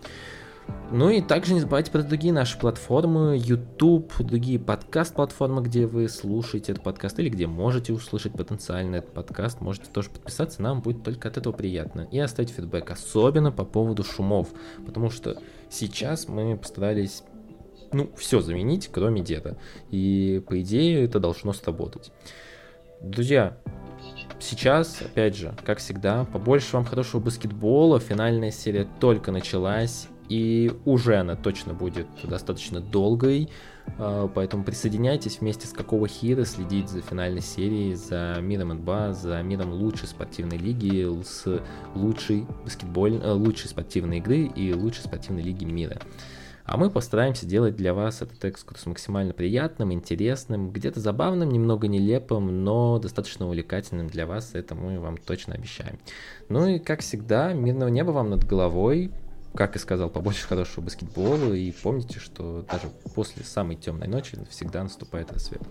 [0.90, 6.72] Ну и также не забывайте про другие наши платформы, YouTube, другие подкаст-платформы, где вы слушаете
[6.72, 9.60] этот подкаст или где можете услышать потенциально этот подкаст.
[9.60, 12.06] Можете тоже подписаться, нам будет только от этого приятно.
[12.12, 14.48] И оставить фидбэк, особенно по поводу шумов,
[14.86, 15.36] потому что
[15.68, 17.24] сейчас мы постарались
[17.92, 19.56] ну, все заменить, кроме деда.
[19.90, 22.12] И, по идее, это должно сработать.
[23.00, 23.58] Друзья,
[24.40, 28.00] сейчас, опять же, как всегда, побольше вам хорошего баскетбола.
[28.00, 33.50] Финальная серия только началась, и уже она точно будет достаточно долгой.
[33.98, 39.42] А, поэтому присоединяйтесь вместе с какого хира следить за финальной серией, за миром НБА, за
[39.42, 41.60] миром лучшей спортивной лиги, с
[41.94, 45.98] лучшей баскетбольной, э, лучшей спортивной игры и лучшей спортивной лиги мира.
[46.64, 52.64] А мы постараемся делать для вас этот экскурс максимально приятным, интересным, где-то забавным, немного нелепым,
[52.64, 55.98] но достаточно увлекательным для вас, это мы вам точно обещаем.
[56.48, 59.12] Ну и, как всегда, мирного неба вам над головой,
[59.54, 64.82] как и сказал, побольше хорошего баскетбола, и помните, что даже после самой темной ночи всегда
[64.82, 65.62] наступает рассвет.